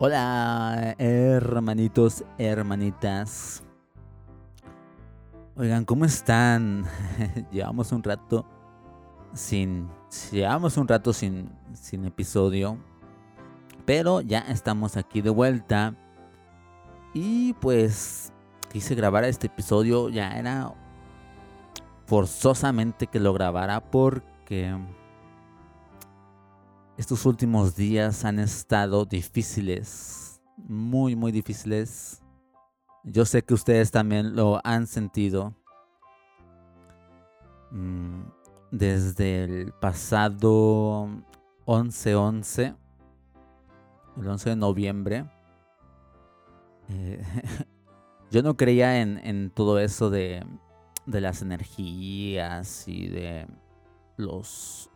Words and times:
Hola, 0.00 0.94
hermanitos, 0.96 2.22
hermanitas. 2.38 3.64
Oigan, 5.56 5.84
¿cómo 5.84 6.04
están? 6.04 6.84
llevamos 7.50 7.90
un 7.90 8.04
rato 8.04 8.46
sin. 9.32 9.88
Llevamos 10.30 10.76
un 10.76 10.86
rato 10.86 11.12
sin, 11.12 11.50
sin 11.72 12.04
episodio. 12.04 12.78
Pero 13.86 14.20
ya 14.20 14.38
estamos 14.38 14.96
aquí 14.96 15.20
de 15.20 15.30
vuelta. 15.30 15.96
Y 17.12 17.54
pues 17.54 18.32
quise 18.70 18.94
grabar 18.94 19.24
este 19.24 19.48
episodio. 19.48 20.10
Ya 20.10 20.38
era 20.38 20.74
forzosamente 22.06 23.08
que 23.08 23.18
lo 23.18 23.32
grabara 23.32 23.80
porque 23.80 24.76
estos 26.98 27.24
últimos 27.26 27.76
días 27.76 28.24
han 28.24 28.40
estado 28.40 29.04
difíciles, 29.04 30.42
muy, 30.56 31.14
muy 31.14 31.30
difíciles. 31.30 32.20
Yo 33.04 33.24
sé 33.24 33.42
que 33.42 33.54
ustedes 33.54 33.92
también 33.92 34.34
lo 34.34 34.60
han 34.64 34.88
sentido. 34.88 35.54
Mm, 37.70 38.22
desde 38.72 39.44
el 39.44 39.72
pasado 39.74 41.08
11-11, 41.66 42.76
el 44.16 44.28
11 44.28 44.50
de 44.50 44.56
noviembre, 44.56 45.30
eh, 46.88 47.22
yo 48.32 48.42
no 48.42 48.56
creía 48.56 49.00
en, 49.00 49.18
en 49.18 49.50
todo 49.50 49.78
eso 49.78 50.10
de, 50.10 50.44
de 51.06 51.20
las 51.20 51.42
energías 51.42 52.88
y 52.88 53.06
de 53.06 53.46
los 54.16 54.90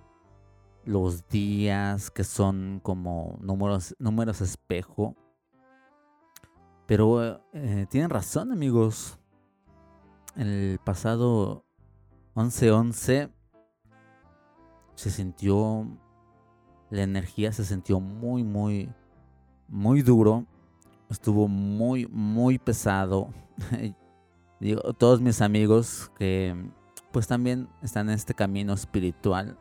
los 0.85 1.29
días 1.29 2.11
que 2.11 2.25
son 2.25 2.81
como 2.83 3.39
números, 3.41 3.95
números 3.99 4.41
espejo. 4.41 5.15
Pero 6.87 7.41
eh, 7.53 7.87
tienen 7.89 8.11
razón 8.11 8.53
amigos. 8.53 9.19
El 10.37 10.79
pasado 10.85 11.65
11-11 12.35 13.31
se 14.95 15.11
sintió, 15.11 15.87
la 16.91 17.03
energía 17.03 17.53
se 17.53 17.65
sintió 17.65 18.01
muy, 18.01 18.43
muy, 18.43 18.91
muy 19.69 20.03
duro. 20.03 20.47
Estuvo 21.11 21.49
muy, 21.49 22.07
muy 22.07 22.59
pesado. 22.59 23.29
Digo, 24.61 24.81
todos 24.95 25.21
mis 25.21 25.41
amigos 25.41 26.11
que 26.17 26.71
pues 27.11 27.27
también 27.27 27.69
están 27.83 28.09
en 28.09 28.15
este 28.15 28.33
camino 28.33 28.73
espiritual 28.73 29.59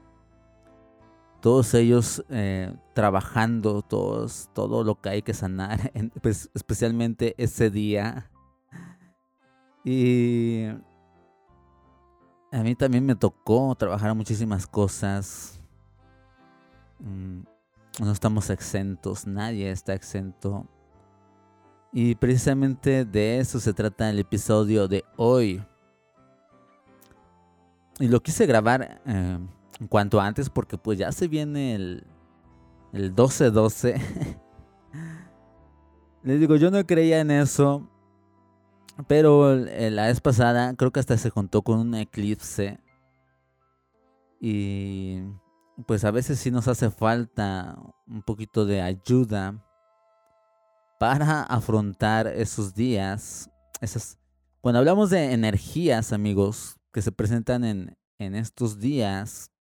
todos 1.41 1.73
ellos 1.73 2.23
eh, 2.29 2.73
trabajando 2.93 3.81
todos, 3.81 4.49
todo 4.53 4.83
lo 4.83 5.01
que 5.01 5.09
hay 5.09 5.21
que 5.23 5.33
sanar, 5.33 5.91
pues, 6.21 6.49
especialmente 6.53 7.35
ese 7.37 7.69
día. 7.69 8.29
Y 9.83 10.67
a 12.51 12.61
mí 12.63 12.75
también 12.75 13.05
me 13.05 13.15
tocó 13.15 13.73
trabajar 13.75 14.13
muchísimas 14.13 14.67
cosas. 14.67 15.59
Mm, 16.99 17.41
no 17.99 18.11
estamos 18.11 18.49
exentos, 18.51 19.25
nadie 19.25 19.71
está 19.71 19.95
exento. 19.95 20.67
Y 21.91 22.15
precisamente 22.15 23.03
de 23.03 23.39
eso 23.39 23.59
se 23.59 23.73
trata 23.73 24.09
el 24.09 24.19
episodio 24.19 24.87
de 24.87 25.03
hoy. 25.17 25.61
Y 27.99 28.07
lo 28.07 28.21
quise 28.21 28.45
grabar 28.45 29.01
eh, 29.05 29.39
en 29.81 29.87
cuanto 29.87 30.21
antes 30.21 30.49
porque 30.49 30.77
pues 30.77 30.99
ya 30.99 31.11
se 31.11 31.27
viene 31.27 31.73
el, 31.73 32.07
el 32.93 33.15
12-12. 33.15 33.99
Les 36.23 36.39
digo, 36.39 36.55
yo 36.55 36.69
no 36.69 36.85
creía 36.85 37.19
en 37.19 37.31
eso. 37.31 37.89
Pero 39.07 39.55
la 39.55 40.05
vez 40.05 40.21
pasada 40.21 40.75
creo 40.75 40.91
que 40.91 40.99
hasta 40.99 41.17
se 41.17 41.31
contó 41.31 41.63
con 41.63 41.79
un 41.79 41.95
eclipse. 41.95 42.79
Y 44.39 45.21
pues 45.87 46.05
a 46.05 46.11
veces 46.11 46.37
sí 46.37 46.51
nos 46.51 46.67
hace 46.67 46.91
falta 46.91 47.75
un 48.05 48.21
poquito 48.21 48.67
de 48.67 48.83
ayuda 48.83 49.65
para 50.99 51.41
afrontar 51.41 52.27
esos 52.27 52.75
días. 52.75 53.49
Esas... 53.79 54.19
Cuando 54.61 54.77
hablamos 54.77 55.09
de 55.09 55.33
energías, 55.33 56.13
amigos, 56.13 56.77
que 56.93 57.01
se 57.01 57.11
presentan 57.11 57.63
en, 57.63 57.97
en 58.19 58.35
estos 58.35 58.77
días, 58.77 59.51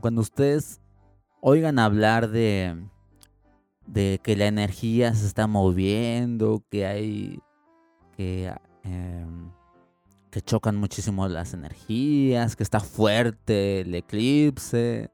cuando 0.00 0.20
ustedes 0.20 0.80
oigan 1.40 1.78
hablar 1.78 2.28
de, 2.28 2.76
de 3.86 4.20
que 4.22 4.36
la 4.36 4.46
energía 4.46 5.14
se 5.14 5.26
está 5.26 5.46
moviendo, 5.46 6.62
que 6.70 6.86
hay 6.86 7.40
que, 8.16 8.52
em, 8.82 9.50
que 10.30 10.40
chocan 10.42 10.76
muchísimo 10.76 11.28
las 11.28 11.54
energías, 11.54 12.56
que 12.56 12.62
está 12.62 12.80
fuerte 12.80 13.80
el 13.80 13.94
eclipse, 13.94 15.10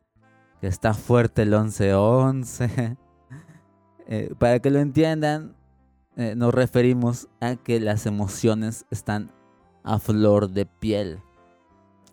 que 0.60 0.66
está 0.66 0.94
fuerte 0.94 1.42
el 1.42 1.52
11-11. 1.52 2.96
Eh, 4.08 4.34
para 4.36 4.58
que 4.58 4.68
lo 4.68 4.80
entiendan, 4.80 5.54
eh, 6.16 6.34
nos 6.36 6.52
referimos 6.52 7.28
a 7.40 7.54
que 7.54 7.78
las 7.80 8.04
emociones 8.04 8.84
están 8.90 9.30
a 9.84 10.00
flor 10.00 10.50
de 10.50 10.66
piel. 10.66 11.20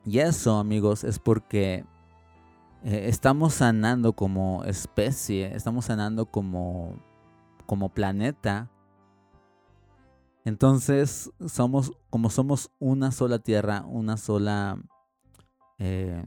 Y 0.06 0.19
eso, 0.19 0.59
amigos, 0.59 1.03
es 1.03 1.19
porque 1.19 1.84
eh, 2.84 3.07
estamos 3.09 3.56
sanando 3.56 4.13
como 4.13 4.63
especie, 4.63 5.53
estamos 5.56 5.85
sanando 5.85 6.25
como, 6.25 6.95
como 7.66 7.90
planeta. 7.90 8.69
Entonces, 10.45 11.31
somos, 11.47 11.91
como 12.09 12.29
somos 12.29 12.72
una 12.79 13.12
sola 13.12 13.40
tierra, 13.40 13.84
una 13.85 14.16
sola 14.16 14.81
eh, 15.78 16.25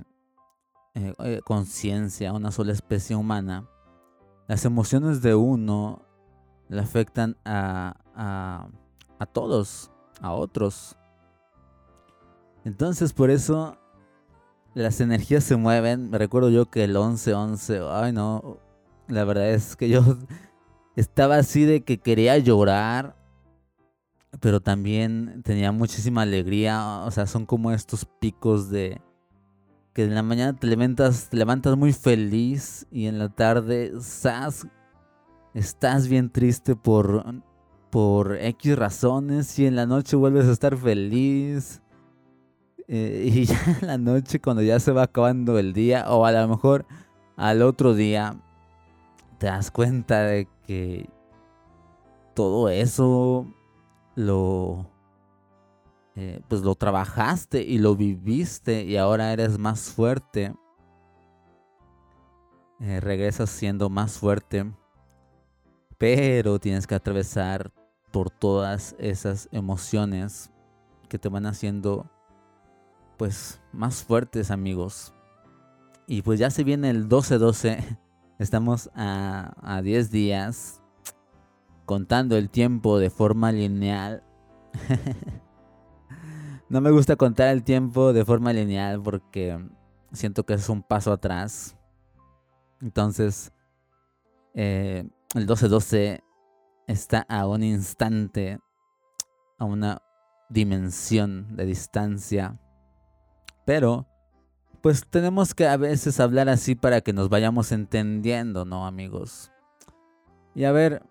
eh, 0.94 1.40
conciencia, 1.44 2.32
una 2.34 2.50
sola 2.50 2.72
especie 2.72 3.16
humana, 3.16 3.66
las 4.46 4.64
emociones 4.66 5.22
de 5.22 5.34
uno 5.34 6.02
le 6.69 6.80
afectan 6.80 7.36
a, 7.46 7.96
a, 8.14 8.69
a 9.19 9.26
todos, 9.26 9.90
a 10.20 10.32
otros. 10.32 10.98
Entonces, 12.64 13.14
por 13.14 13.30
eso 13.30 13.78
las 14.75 15.00
energías 15.00 15.44
se 15.44 15.56
mueven. 15.56 16.10
Me 16.10 16.19
recuerdo 16.19 16.50
yo 16.50 16.71
que 16.71 16.84
el 16.84 16.97
11-11, 16.97 17.88
ay 17.91 18.12
no, 18.12 18.59
la 19.09 19.25
verdad 19.25 19.50
es 19.50 19.77
que 19.77 19.88
yo 19.88 20.03
estaba 20.97 21.37
así 21.37 21.65
de 21.65 21.83
que 21.83 21.99
quería 21.99 22.38
llorar, 22.38 23.16
pero 24.41 24.61
también 24.61 25.43
tenía 25.44 25.72
muchísima 25.72 26.22
alegría. 26.22 27.03
O 27.05 27.11
sea, 27.11 27.27
son 27.27 27.47
como 27.47 27.71
estos 27.72 28.06
picos 28.21 28.71
de 28.71 29.00
que 29.93 30.05
en 30.05 30.15
la 30.15 30.22
mañana 30.22 30.59
te 30.59 30.66
levantas, 30.66 31.28
te 31.28 31.37
levantas 31.37 31.77
muy 31.77 31.93
feliz 31.93 32.87
y 32.91 33.06
en 33.06 33.19
la 33.19 33.28
tarde 33.28 33.93
estás, 33.99 34.66
estás 35.53 36.09
bien 36.09 36.31
triste 36.31 36.77
por, 36.77 37.43
por 37.91 38.37
X 38.37 38.77
razones 38.77 39.59
y 39.59 39.66
en 39.66 39.77
la 39.77 39.84
noche 39.84 40.16
vuelves 40.16 40.47
a 40.47 40.53
estar 40.53 40.78
feliz 40.78 41.82
eh, 42.94 43.25
y 43.25 43.44
ya 43.47 43.78
en 43.80 43.86
la 43.86 43.97
noche, 43.97 44.38
cuando 44.38 44.60
ya 44.60 44.78
se 44.78 44.92
va 44.92 45.04
acabando 45.04 45.58
el 45.58 45.72
día, 45.72 46.04
o 46.10 46.26
a 46.26 46.32
lo 46.32 46.47
mejor 46.47 46.84
al 47.36 47.62
otro 47.62 47.94
día, 47.94 48.36
te 49.38 49.47
das 49.47 49.70
cuenta 49.70 50.25
de 50.25 50.47
que 50.66 51.08
todo 52.34 52.69
eso 52.69 53.47
lo. 54.14 54.91
Eh, 56.16 56.42
pues 56.47 56.60
lo 56.60 56.75
trabajaste 56.75 57.62
y 57.62 57.78
lo 57.78 57.96
viviste 57.96 58.84
y 58.84 58.99
ahora 58.99 59.32
eres 59.32 59.58
más 59.58 59.90
fuerte. 59.90 60.55
Eh, 62.81 63.00
regresas 63.00 63.49
siendo 63.49 63.88
más 63.88 64.19
fuerte. 64.19 64.70
Pero 65.96 66.58
tienes 66.58 66.87
que 66.87 66.94
atravesar 66.94 67.72
por 68.11 68.28
todas 68.28 68.94
esas 68.99 69.49
emociones 69.50 70.50
que 71.08 71.19
te 71.19 71.31
van 71.31 71.46
haciendo 71.46 72.06
pues 73.22 73.60
más 73.70 74.02
fuertes 74.02 74.50
amigos. 74.50 75.14
Y 76.08 76.22
pues 76.22 76.40
ya 76.40 76.50
se 76.50 76.64
viene 76.64 76.90
el 76.90 77.08
12-12. 77.08 78.00
Estamos 78.40 78.90
a, 78.96 79.54
a 79.62 79.80
10 79.80 80.10
días 80.10 80.82
contando 81.84 82.36
el 82.36 82.50
tiempo 82.50 82.98
de 82.98 83.10
forma 83.10 83.52
lineal. 83.52 84.24
no 86.69 86.80
me 86.80 86.90
gusta 86.90 87.14
contar 87.14 87.50
el 87.50 87.62
tiempo 87.62 88.12
de 88.12 88.24
forma 88.24 88.52
lineal 88.52 89.00
porque 89.00 89.56
siento 90.10 90.44
que 90.44 90.54
es 90.54 90.69
un 90.69 90.82
paso 90.82 91.12
atrás. 91.12 91.76
Entonces, 92.80 93.52
eh, 94.52 95.08
el 95.36 95.46
12-12 95.46 96.24
está 96.88 97.24
a 97.28 97.46
un 97.46 97.62
instante, 97.62 98.58
a 99.60 99.64
una 99.64 100.02
dimensión 100.50 101.54
de 101.54 101.66
distancia 101.66 102.58
pero, 103.64 104.06
pues 104.81 105.06
tenemos 105.09 105.55
que 105.55 105.67
a 105.67 105.76
veces 105.76 106.20
hablar 106.20 106.49
así 106.49 106.75
para 106.75 107.00
que 107.00 107.12
nos 107.12 107.29
vayamos 107.29 107.73
entendiendo, 107.73 108.64
¿no, 108.64 108.87
amigos? 108.87 109.50
Y 110.55 110.64
a 110.64 110.73
ver, 110.73 111.03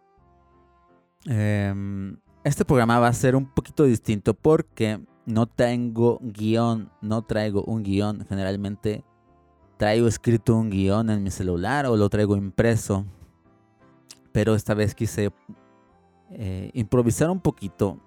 Em, 1.25 2.17
este 2.43 2.65
programa 2.65 2.99
va 2.99 3.07
a 3.07 3.13
ser 3.13 3.35
un 3.35 3.45
poquito 3.45 3.83
distinto 3.83 4.33
porque 4.33 4.99
no 5.25 5.45
tengo 5.45 6.19
guion, 6.21 6.89
no 7.01 7.21
traigo 7.23 7.63
un 7.63 7.83
guion. 7.83 8.25
Generalmente 8.27 9.03
traigo 9.77 10.07
escrito 10.07 10.55
un 10.55 10.69
guion 10.69 11.09
en 11.09 11.23
mi 11.23 11.31
celular 11.31 11.85
o 11.85 11.95
lo 11.95 12.09
traigo 12.09 12.35
impreso. 12.35 13.05
Pero 14.31 14.55
esta 14.55 14.73
vez 14.73 14.95
quise 14.95 15.31
eh, 16.31 16.71
improvisar 16.73 17.29
un 17.29 17.39
poquito. 17.39 17.99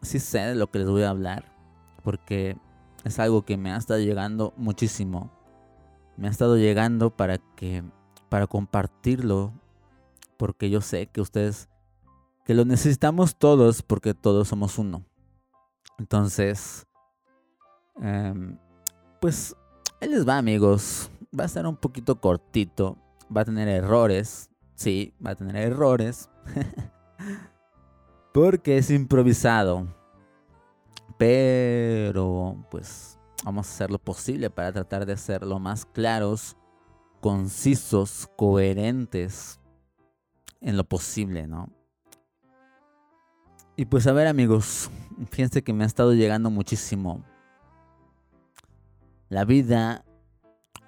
Sí 0.00 0.18
sé 0.18 0.40
de 0.40 0.54
lo 0.54 0.70
que 0.70 0.78
les 0.78 0.88
voy 0.88 1.02
a 1.02 1.10
hablar. 1.10 1.44
Porque 2.02 2.56
es 3.04 3.18
algo 3.18 3.44
que 3.44 3.56
me 3.56 3.72
ha 3.72 3.76
estado 3.76 4.00
llegando 4.00 4.52
muchísimo. 4.56 5.30
Me 6.16 6.28
ha 6.28 6.30
estado 6.30 6.56
llegando 6.56 7.10
para 7.10 7.38
que 7.38 7.82
para 8.28 8.46
compartirlo 8.46 9.52
porque 10.36 10.70
yo 10.70 10.80
sé 10.80 11.06
que 11.06 11.20
ustedes 11.20 11.68
que 12.44 12.54
lo 12.54 12.64
necesitamos 12.64 13.36
todos 13.36 13.82
porque 13.82 14.14
todos 14.14 14.48
somos 14.48 14.78
uno. 14.78 15.04
Entonces, 15.98 16.86
em, 18.00 18.58
pues 19.20 19.54
ahí 20.00 20.08
les 20.08 20.26
va 20.26 20.38
amigos. 20.38 21.10
Va 21.38 21.44
a 21.44 21.46
estar 21.46 21.66
un 21.66 21.76
poquito 21.76 22.20
cortito. 22.20 22.96
Va 23.34 23.42
a 23.42 23.44
tener 23.44 23.68
errores. 23.68 24.50
Sí, 24.74 25.14
va 25.24 25.30
a 25.30 25.36
tener 25.36 25.56
errores. 25.56 26.28
porque 28.32 28.78
es 28.78 28.90
improvisado. 28.90 29.86
Pero, 31.22 32.66
pues, 32.68 33.16
vamos 33.44 33.68
a 33.68 33.70
hacer 33.70 33.92
lo 33.92 34.00
posible 34.00 34.50
para 34.50 34.72
tratar 34.72 35.06
de 35.06 35.16
ser 35.16 35.44
lo 35.44 35.60
más 35.60 35.86
claros, 35.86 36.56
concisos, 37.20 38.28
coherentes 38.36 39.60
en 40.60 40.76
lo 40.76 40.82
posible, 40.82 41.46
¿no? 41.46 41.68
Y 43.76 43.84
pues 43.84 44.08
a 44.08 44.12
ver 44.12 44.26
amigos, 44.26 44.90
fíjense 45.30 45.62
que 45.62 45.72
me 45.72 45.84
ha 45.84 45.86
estado 45.86 46.12
llegando 46.12 46.50
muchísimo. 46.50 47.22
La 49.28 49.44
vida 49.44 50.04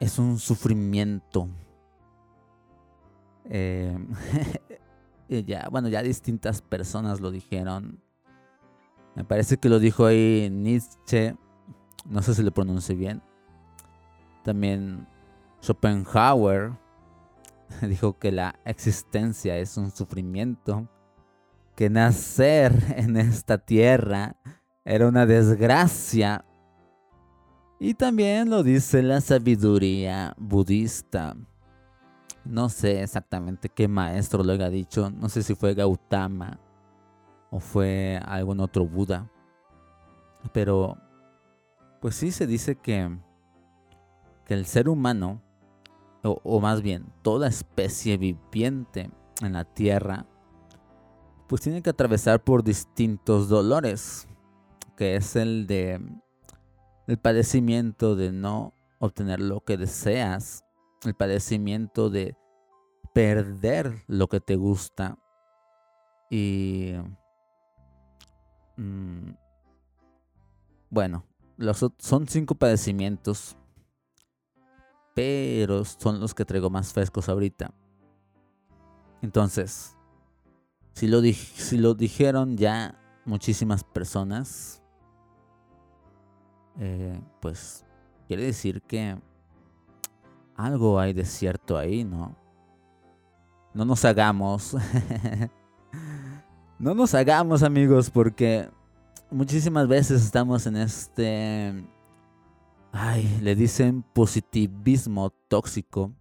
es 0.00 0.18
un 0.18 0.40
sufrimiento. 0.40 1.48
Eh, 3.44 3.96
ya, 5.46 5.68
bueno, 5.70 5.88
ya 5.88 6.02
distintas 6.02 6.60
personas 6.60 7.20
lo 7.20 7.30
dijeron. 7.30 8.02
Me 9.14 9.24
parece 9.24 9.58
que 9.58 9.68
lo 9.68 9.78
dijo 9.78 10.06
ahí 10.06 10.48
Nietzsche. 10.50 11.36
No 12.04 12.22
sé 12.22 12.34
si 12.34 12.42
lo 12.42 12.52
pronuncie 12.52 12.94
bien. 12.94 13.22
También 14.42 15.06
Schopenhauer 15.62 16.72
dijo 17.82 18.18
que 18.18 18.32
la 18.32 18.56
existencia 18.64 19.56
es 19.56 19.76
un 19.76 19.90
sufrimiento 19.90 20.88
que 21.76 21.90
nacer 21.90 22.72
en 22.96 23.16
esta 23.16 23.58
tierra 23.58 24.36
era 24.84 25.08
una 25.08 25.26
desgracia. 25.26 26.44
Y 27.78 27.94
también 27.94 28.50
lo 28.50 28.62
dice 28.62 29.02
la 29.02 29.20
sabiduría 29.20 30.34
budista. 30.38 31.36
No 32.44 32.68
sé 32.68 33.02
exactamente 33.02 33.68
qué 33.68 33.88
maestro 33.88 34.44
lo 34.44 34.52
haya 34.52 34.68
dicho. 34.68 35.10
No 35.10 35.28
sé 35.28 35.42
si 35.42 35.54
fue 35.54 35.74
Gautama 35.74 36.60
o 37.54 37.60
fue 37.60 38.20
algún 38.26 38.58
otro 38.58 38.84
Buda. 38.84 39.30
Pero, 40.52 40.98
pues 42.00 42.16
sí 42.16 42.32
se 42.32 42.48
dice 42.48 42.74
que, 42.74 43.16
que 44.44 44.54
el 44.54 44.66
ser 44.66 44.88
humano, 44.88 45.40
o, 46.24 46.60
más 46.60 46.82
bien 46.82 47.06
toda 47.22 47.46
especie 47.46 48.16
viviente 48.16 49.08
en 49.40 49.52
la 49.52 49.64
tierra, 49.64 50.26
pues 51.46 51.60
tiene 51.62 51.80
que 51.80 51.90
atravesar 51.90 52.42
por 52.42 52.64
distintos 52.64 53.48
dolores, 53.48 54.26
que 54.96 55.14
es 55.14 55.36
el 55.36 55.68
de 55.68 56.00
el 57.06 57.18
padecimiento 57.18 58.16
de 58.16 58.32
no 58.32 58.74
obtener 58.98 59.38
lo 59.38 59.60
que 59.60 59.76
deseas, 59.76 60.64
el 61.04 61.14
padecimiento 61.14 62.10
de 62.10 62.36
perder 63.12 64.02
lo 64.08 64.26
que 64.26 64.40
te 64.40 64.56
gusta 64.56 65.18
y 66.30 66.94
mm, 68.76 69.30
bueno, 70.90 71.24
los, 71.56 71.84
son 71.98 72.28
cinco 72.28 72.54
padecimientos, 72.54 73.56
pero 75.14 75.84
son 75.84 76.20
los 76.20 76.34
que 76.34 76.44
traigo 76.44 76.70
más 76.70 76.92
frescos 76.92 77.28
ahorita. 77.28 77.72
Entonces, 79.22 79.96
si 80.92 81.08
lo, 81.08 81.94
dijeron 81.94 82.56
ya 82.56 83.00
muchísimas 83.24 83.82
personas, 83.82 84.82
eh, 86.78 87.20
pues 87.40 87.84
quiere 88.28 88.44
decir 88.44 88.82
que 88.82 89.16
algo 90.56 90.98
hay 90.98 91.12
de 91.12 91.24
cierto 91.24 91.76
ahí, 91.76 92.04
¿no? 92.04 92.36
No 93.72 93.84
nos 93.84 94.04
hagamos. 94.04 94.76
no 96.84 96.94
nos 96.94 97.14
hagamos 97.14 97.62
amigos 97.62 98.10
porque 98.10 98.68
muchísimas 99.30 99.88
veces 99.88 100.22
estamos 100.22 100.66
en 100.66 100.76
este... 100.76 101.82
Ay, 102.92 103.38
le 103.40 103.56
dicen 103.56 104.02
positivismo 104.12 105.30
tóxico. 105.48 106.12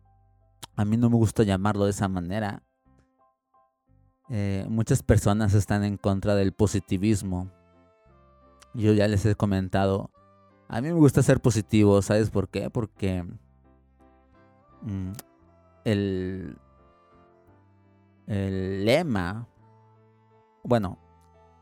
A 0.77 0.85
mí 0.85 0.95
no 0.95 1.09
me 1.09 1.17
gusta 1.17 1.43
llamarlo 1.43 1.83
de 1.83 1.91
esa 1.91 2.07
manera. 2.07 2.63
Eh, 4.29 4.65
muchas 4.69 5.03
personas 5.03 5.53
están 5.53 5.83
en 5.83 5.97
contra 5.97 6.33
del 6.33 6.53
positivismo. 6.53 7.51
Yo 8.73 8.93
ya 8.93 9.09
les 9.09 9.25
he 9.25 9.35
comentado. 9.35 10.11
A 10.69 10.79
mí 10.79 10.87
me 10.87 10.93
gusta 10.97 11.21
ser 11.23 11.41
positivo, 11.41 12.01
¿sabes 12.01 12.29
por 12.29 12.47
qué? 12.47 12.69
Porque 12.69 13.23
mm, 14.81 15.11
el, 15.83 16.57
el 18.27 18.85
lema, 18.85 19.49
bueno, 20.63 20.97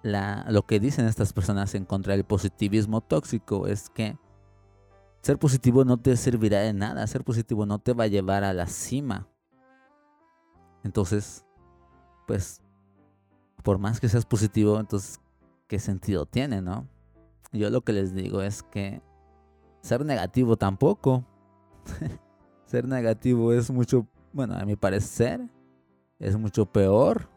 lo 0.03 0.65
que 0.65 0.79
dicen 0.79 1.05
estas 1.05 1.33
personas 1.33 1.75
en 1.75 1.85
contra 1.85 2.13
del 2.13 2.23
positivismo 2.23 3.01
tóxico 3.01 3.67
es 3.67 3.89
que 3.89 4.17
ser 5.21 5.37
positivo 5.37 5.85
no 5.85 5.97
te 5.97 6.15
servirá 6.17 6.59
de 6.59 6.73
nada, 6.73 7.05
ser 7.07 7.23
positivo 7.23 7.65
no 7.65 7.79
te 7.79 7.93
va 7.93 8.05
a 8.05 8.07
llevar 8.07 8.43
a 8.43 8.53
la 8.53 8.67
cima. 8.67 9.27
Entonces, 10.83 11.45
pues, 12.25 12.61
por 13.63 13.77
más 13.77 13.99
que 13.99 14.09
seas 14.09 14.25
positivo, 14.25 14.79
entonces, 14.79 15.19
¿qué 15.67 15.77
sentido 15.79 16.25
tiene, 16.25 16.61
no? 16.61 16.87
Yo 17.51 17.69
lo 17.69 17.81
que 17.81 17.93
les 17.93 18.15
digo 18.15 18.41
es 18.41 18.63
que 18.63 19.01
ser 19.81 20.05
negativo 20.05 20.57
tampoco. 20.57 21.23
ser 22.65 22.87
negativo 22.87 23.53
es 23.53 23.69
mucho, 23.69 24.07
bueno, 24.33 24.55
a 24.55 24.65
mi 24.65 24.75
parecer, 24.75 25.41
es 26.17 26.35
mucho 26.37 26.65
peor. 26.65 27.29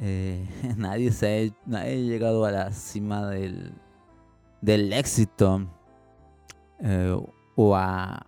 Eh, 0.00 0.48
nadie, 0.76 1.12
se 1.12 1.26
ha, 1.26 1.68
nadie 1.68 1.92
ha 1.92 1.96
llegado 1.96 2.44
a 2.44 2.50
la 2.50 2.72
cima 2.72 3.26
del, 3.28 3.72
del 4.60 4.92
éxito 4.92 5.66
eh, 6.80 7.16
o, 7.54 7.76
a, 7.76 8.26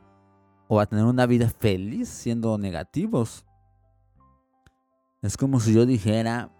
o 0.68 0.80
a 0.80 0.86
tener 0.86 1.04
una 1.04 1.26
vida 1.26 1.48
feliz 1.48 2.08
siendo 2.08 2.56
negativos. 2.58 3.44
Es 5.22 5.36
como 5.36 5.60
si 5.60 5.74
yo 5.74 5.86
dijera, 5.86 6.50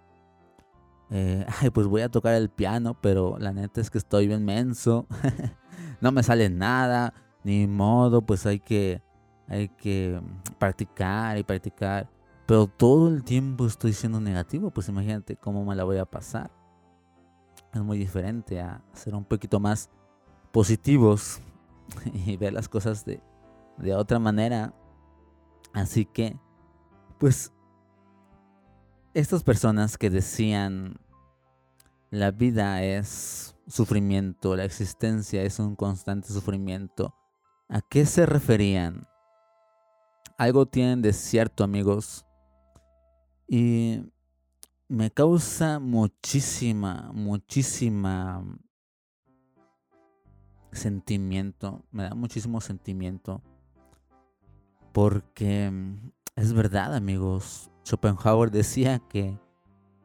eh, 1.10 1.46
ay, 1.60 1.70
pues 1.70 1.86
voy 1.86 2.02
a 2.02 2.10
tocar 2.10 2.34
el 2.34 2.48
piano, 2.48 2.98
pero 3.00 3.38
la 3.38 3.52
neta 3.52 3.80
es 3.80 3.90
que 3.90 3.98
estoy 3.98 4.26
bien 4.26 4.44
menso, 4.44 5.06
no 6.00 6.12
me 6.12 6.22
sale 6.22 6.50
nada, 6.50 7.14
ni 7.44 7.66
modo, 7.66 8.22
pues 8.22 8.44
hay 8.46 8.58
que, 8.58 9.02
hay 9.46 9.68
que 9.68 10.20
practicar 10.58 11.38
y 11.38 11.44
practicar. 11.44 12.08
Pero 12.46 12.68
todo 12.68 13.08
el 13.08 13.24
tiempo 13.24 13.66
estoy 13.66 13.92
siendo 13.92 14.20
negativo, 14.20 14.70
pues 14.70 14.88
imagínate 14.88 15.36
cómo 15.36 15.64
me 15.64 15.74
la 15.74 15.84
voy 15.84 15.98
a 15.98 16.04
pasar. 16.04 16.50
Es 17.74 17.82
muy 17.82 17.98
diferente 17.98 18.60
a 18.60 18.82
ser 18.92 19.14
un 19.14 19.24
poquito 19.24 19.58
más 19.58 19.90
positivos 20.52 21.40
y 22.12 22.36
ver 22.36 22.52
las 22.52 22.68
cosas 22.68 23.04
de, 23.04 23.20
de 23.78 23.94
otra 23.94 24.18
manera. 24.18 24.72
Así 25.72 26.06
que, 26.06 26.38
pues 27.18 27.52
estas 29.12 29.42
personas 29.42 29.98
que 29.98 30.10
decían 30.10 30.96
la 32.10 32.30
vida 32.30 32.82
es 32.82 33.56
sufrimiento, 33.66 34.54
la 34.56 34.64
existencia 34.64 35.42
es 35.42 35.58
un 35.58 35.74
constante 35.74 36.28
sufrimiento, 36.28 37.14
¿a 37.68 37.80
qué 37.80 38.06
se 38.06 38.26
referían? 38.26 39.06
Algo 40.38 40.66
tienen 40.66 41.02
de 41.02 41.12
cierto, 41.12 41.64
amigos. 41.64 42.25
Y 43.48 44.02
me 44.88 45.10
causa 45.10 45.78
muchísima, 45.78 47.10
muchísima 47.12 48.44
sentimiento, 50.72 51.84
me 51.90 52.04
da 52.04 52.14
muchísimo 52.14 52.60
sentimiento. 52.60 53.42
Porque 54.92 55.72
es 56.34 56.52
verdad, 56.52 56.94
amigos. 56.94 57.70
Schopenhauer 57.84 58.50
decía 58.50 58.98
que 58.98 59.38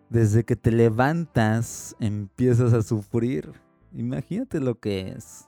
desde 0.10 0.44
que 0.44 0.56
te 0.56 0.72
levantas 0.72 1.96
empiezas 2.00 2.74
a 2.74 2.82
sufrir. 2.82 3.54
Imagínate 3.94 4.60
lo 4.60 4.80
que 4.80 5.10
es. 5.10 5.48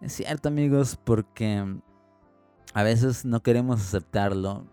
Es 0.00 0.14
cierto 0.14 0.48
amigos, 0.48 0.98
porque 1.02 1.80
a 2.74 2.82
veces 2.82 3.24
no 3.24 3.42
queremos 3.42 3.80
aceptarlo 3.80 4.66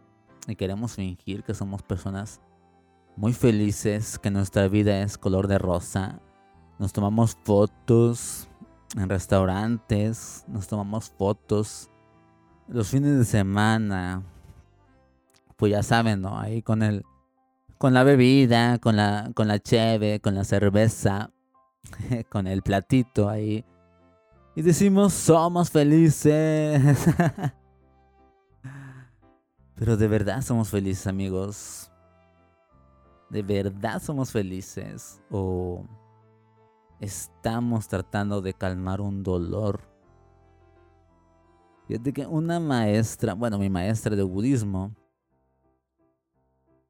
y 0.49 0.55
queremos 0.55 0.93
fingir 0.93 1.43
que 1.43 1.53
somos 1.53 1.83
personas 1.83 2.41
muy 3.15 3.33
felices, 3.33 4.17
que 4.17 4.31
nuestra 4.31 4.67
vida 4.67 5.01
es 5.01 5.17
color 5.17 5.47
de 5.47 5.57
rosa. 5.57 6.19
Nos 6.79 6.93
tomamos 6.93 7.37
fotos 7.43 8.47
en 8.95 9.09
restaurantes, 9.09 10.45
nos 10.47 10.67
tomamos 10.67 11.09
fotos 11.09 11.89
los 12.67 12.89
fines 12.89 13.17
de 13.17 13.25
semana. 13.25 14.23
Pues 15.57 15.71
ya 15.71 15.83
saben, 15.83 16.21
¿no? 16.21 16.39
Ahí 16.39 16.61
con 16.61 16.83
el 16.83 17.03
con 17.77 17.93
la 17.93 18.03
bebida, 18.03 18.77
con 18.79 18.95
la 18.95 19.31
con 19.35 19.47
la 19.47 19.59
cheve, 19.59 20.19
con 20.21 20.35
la 20.35 20.43
cerveza, 20.43 21.31
con 22.29 22.47
el 22.47 22.61
platito 22.61 23.29
ahí. 23.29 23.65
Y 24.55 24.61
decimos, 24.61 25.13
"Somos 25.13 25.69
felices." 25.69 27.07
Pero 29.79 29.95
de 29.95 30.09
verdad 30.09 30.41
somos 30.41 30.69
felices, 30.69 31.07
amigos. 31.07 31.89
¿De 33.29 33.41
verdad 33.41 34.01
somos 34.01 34.29
felices? 34.29 35.21
¿O 35.31 35.85
estamos 36.99 37.87
tratando 37.87 38.41
de 38.41 38.53
calmar 38.53 38.99
un 38.99 39.23
dolor? 39.23 39.79
Fíjate 41.87 42.11
que 42.11 42.27
una 42.27 42.59
maestra, 42.59 43.35
bueno, 43.35 43.57
mi 43.57 43.69
maestra 43.69 44.17
de 44.17 44.23
budismo, 44.23 44.93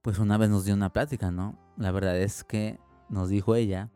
pues 0.02 0.18
una 0.18 0.40
vez 0.40 0.50
nos 0.50 0.66
dio 0.66 0.74
una 0.74 0.92
plática, 0.92 1.30
¿no? 1.30 1.60
La 1.78 1.92
verdad 1.92 2.18
es 2.18 2.44
que 2.44 2.80
nos 3.08 3.30
dijo 3.30 3.54
ella, 3.54 3.92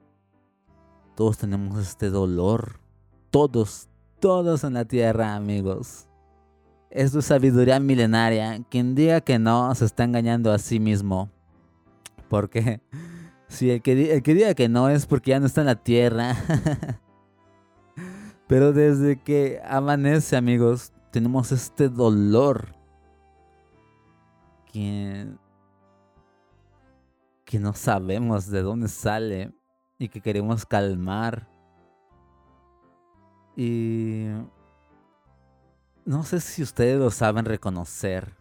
todos 1.16 1.40
tenemos 1.40 1.80
este 1.80 2.12
dolor, 2.12 2.80
todos, 3.32 3.90
todos 4.20 4.64
en 4.64 4.76
la 4.76 4.86
tierra, 4.86 5.34
amigos. 5.34 6.08
Es 6.94 7.12
tu 7.12 7.24
sabiduría 7.24 7.80
milenaria. 7.80 8.64
Quien 8.70 8.94
diga 8.94 9.20
que 9.20 9.40
no 9.40 9.74
se 9.74 9.86
está 9.86 10.04
engañando 10.04 10.52
a 10.52 10.60
sí 10.60 10.80
mismo. 10.80 11.32
Porque 12.30 12.82
si 13.48 13.72
el 13.72 13.82
que, 13.82 14.14
el 14.14 14.22
que 14.22 14.36
diga 14.36 14.54
que 14.54 14.70
no 14.70 14.90
es 14.90 15.08
porque 15.08 15.32
ya 15.32 15.40
no 15.40 15.48
está 15.48 15.62
en 15.62 15.68
la 15.68 15.84
tierra. 15.84 16.36
Pero 18.48 18.74
desde 18.74 19.20
que 19.20 19.60
amanece, 19.66 20.38
amigos, 20.38 20.94
tenemos 21.10 21.52
este 21.52 21.90
dolor 21.90 22.76
que, 24.72 25.26
que 27.44 27.60
no 27.60 27.74
sabemos 27.74 28.52
de 28.52 28.62
dónde 28.62 28.88
sale 28.88 29.52
y 29.98 30.10
que 30.10 30.22
queremos 30.22 30.64
calmar. 30.64 31.48
Y 33.56 34.28
no 36.06 36.24
sé 36.24 36.40
si 36.40 36.64
ustedes 36.64 37.00
lo 37.00 37.10
saben 37.12 37.46
reconocer. 37.46 38.36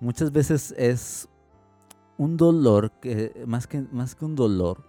Muchas 0.00 0.32
veces 0.32 0.74
es 0.78 1.28
un 2.16 2.36
dolor 2.36 2.90
que 3.00 3.44
más 3.46 3.66
que, 3.66 3.82
más 3.92 4.14
que 4.14 4.24
un 4.24 4.34
dolor, 4.34 4.84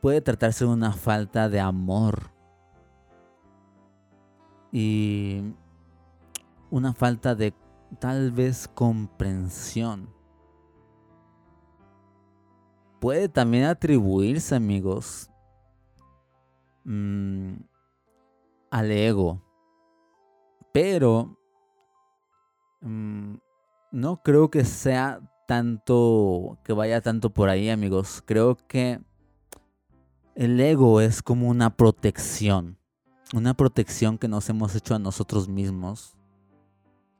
puede 0.00 0.20
tratarse 0.20 0.64
de 0.64 0.70
una 0.70 0.92
falta 0.92 1.48
de 1.48 1.60
amor 1.60 2.30
y 4.72 5.54
una 6.70 6.92
falta 6.92 7.34
de 7.34 7.54
tal 8.00 8.32
vez 8.32 8.68
comprensión. 8.68 10.08
Puede 13.00 13.28
también 13.28 13.64
atribuirse, 13.64 14.56
amigos, 14.56 15.30
mm, 16.84 17.54
al 18.70 18.90
ego. 18.90 19.43
Pero 20.74 21.38
mm, 22.80 23.36
no 23.92 24.22
creo 24.24 24.50
que 24.50 24.64
sea 24.64 25.20
tanto, 25.46 26.58
que 26.64 26.72
vaya 26.72 27.00
tanto 27.00 27.30
por 27.30 27.48
ahí, 27.48 27.70
amigos. 27.70 28.24
Creo 28.26 28.56
que 28.56 29.00
el 30.34 30.58
ego 30.58 31.00
es 31.00 31.22
como 31.22 31.48
una 31.48 31.76
protección. 31.76 32.76
Una 33.32 33.54
protección 33.54 34.18
que 34.18 34.26
nos 34.26 34.48
hemos 34.48 34.74
hecho 34.74 34.96
a 34.96 34.98
nosotros 34.98 35.48
mismos 35.48 36.16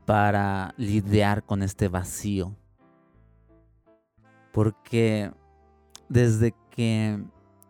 para 0.04 0.75
lidiar 0.76 1.44
con 1.44 1.62
este 1.62 1.87
vacío. 1.87 2.56
Porque 4.52 5.30
desde 6.08 6.56
que 6.70 7.23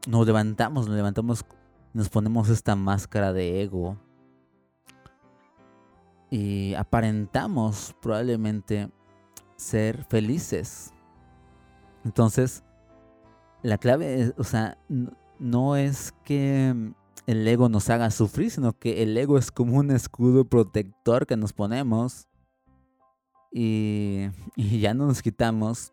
nos 0.08 0.26
levantamos, 0.26 0.86
nos 0.86 0.96
levantamos, 0.96 1.44
nos 1.92 2.08
ponemos 2.08 2.48
esta 2.48 2.74
máscara 2.74 3.34
de 3.34 3.60
ego 3.60 3.98
y 6.34 6.74
aparentamos 6.74 7.94
probablemente 8.02 8.90
ser 9.54 10.02
felices. 10.02 10.92
Entonces, 12.04 12.64
la 13.62 13.78
clave 13.78 14.20
es, 14.20 14.34
o 14.36 14.42
sea, 14.42 14.76
no 15.38 15.76
es 15.76 16.12
que 16.24 16.74
el 17.28 17.46
ego 17.46 17.68
nos 17.68 17.88
haga 17.88 18.10
sufrir, 18.10 18.50
sino 18.50 18.72
que 18.72 19.04
el 19.04 19.16
ego 19.16 19.38
es 19.38 19.52
como 19.52 19.78
un 19.78 19.92
escudo 19.92 20.44
protector 20.44 21.24
que 21.24 21.36
nos 21.36 21.52
ponemos 21.52 22.26
y, 23.52 24.26
y 24.56 24.80
ya 24.80 24.92
no 24.92 25.06
nos 25.06 25.22
quitamos 25.22 25.92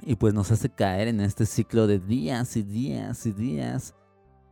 y 0.00 0.16
pues 0.16 0.32
nos 0.32 0.50
hace 0.50 0.70
caer 0.70 1.08
en 1.08 1.20
este 1.20 1.44
ciclo 1.44 1.86
de 1.86 1.98
días 1.98 2.56
y 2.56 2.62
días 2.62 3.26
y 3.26 3.32
días 3.32 3.94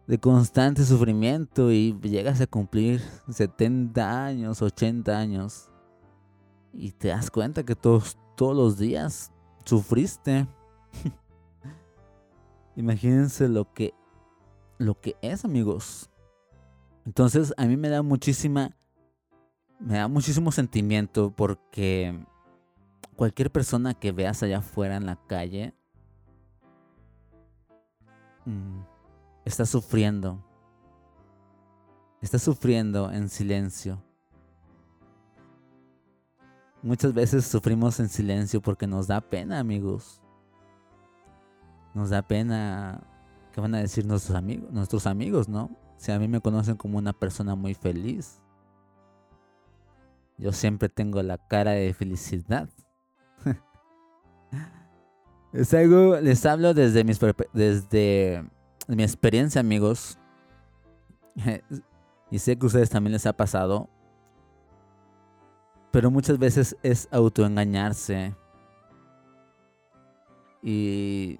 de 0.08 0.18
constante 0.18 0.86
sufrimiento 0.86 1.70
y 1.70 1.92
llegas 2.00 2.40
a 2.40 2.46
cumplir 2.46 3.02
70 3.28 4.24
años, 4.24 4.62
80 4.62 5.16
años 5.16 5.70
y 6.72 6.92
te 6.92 7.08
das 7.08 7.30
cuenta 7.30 7.62
que 7.62 7.76
todos, 7.76 8.16
todos 8.34 8.56
los 8.56 8.78
días 8.78 9.30
sufriste. 9.66 10.48
Imagínense 12.76 13.50
lo 13.50 13.70
que, 13.74 13.92
lo 14.78 14.98
que 14.98 15.14
es, 15.20 15.44
amigos. 15.44 16.08
Entonces 17.04 17.52
a 17.58 17.66
mí 17.66 17.76
me 17.76 17.90
da 17.90 18.00
muchísima, 18.00 18.74
me 19.78 19.98
da 19.98 20.08
muchísimo 20.08 20.52
sentimiento 20.52 21.34
porque 21.36 22.18
cualquier 23.14 23.50
persona 23.50 23.92
que 23.92 24.12
veas 24.12 24.42
allá 24.42 24.58
afuera 24.58 24.96
en 24.96 25.04
la 25.04 25.16
calle 25.26 25.74
mm, 28.46 28.87
está 29.48 29.64
sufriendo. 29.64 30.44
Está 32.20 32.38
sufriendo 32.38 33.10
en 33.10 33.28
silencio. 33.28 34.02
Muchas 36.82 37.14
veces 37.14 37.46
sufrimos 37.46 37.98
en 37.98 38.08
silencio 38.08 38.60
porque 38.60 38.86
nos 38.86 39.06
da 39.06 39.20
pena, 39.20 39.58
amigos. 39.58 40.20
Nos 41.94 42.10
da 42.10 42.22
pena 42.22 43.00
qué 43.52 43.60
van 43.60 43.74
a 43.74 43.78
decir 43.78 44.06
nuestros 44.06 44.36
amigos, 44.36 44.70
nuestros 44.70 45.06
amigos, 45.06 45.48
¿no? 45.48 45.70
Si 45.96 46.12
a 46.12 46.18
mí 46.18 46.28
me 46.28 46.40
conocen 46.40 46.76
como 46.76 46.98
una 46.98 47.12
persona 47.12 47.54
muy 47.54 47.74
feliz. 47.74 48.40
Yo 50.36 50.52
siempre 50.52 50.88
tengo 50.88 51.20
la 51.22 51.38
cara 51.38 51.72
de 51.72 51.92
felicidad. 51.94 52.68
es 55.52 55.74
algo, 55.74 56.20
les 56.20 56.46
hablo 56.46 56.74
desde, 56.74 57.02
mis, 57.02 57.18
desde 57.52 58.48
mi 58.96 59.02
experiencia, 59.02 59.60
amigos. 59.60 60.18
y 62.30 62.38
sé 62.38 62.58
que 62.58 62.64
a 62.64 62.68
ustedes 62.68 62.90
también 62.90 63.12
les 63.12 63.26
ha 63.26 63.32
pasado. 63.34 63.88
Pero 65.90 66.10
muchas 66.10 66.38
veces 66.38 66.76
es 66.82 67.08
autoengañarse. 67.10 68.34
Y 70.62 71.38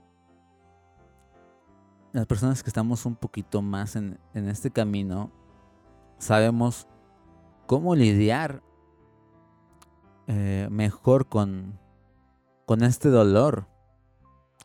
las 2.13 2.27
personas 2.27 2.63
que 2.63 2.71
estamos 2.71 3.05
un 3.07 3.17
poquito 3.17 3.63
más 3.63 3.97
en, 3.97 4.19
este 4.35 4.71
camino, 4.71 5.31
sabemos 6.19 6.87
cómo 7.67 7.95
lidiar 7.95 8.63
eh, 10.27 10.69
mejor 10.71 11.29
con, 11.29 11.79
con 12.67 12.83
este 12.83 13.09
dolor. 13.09 13.67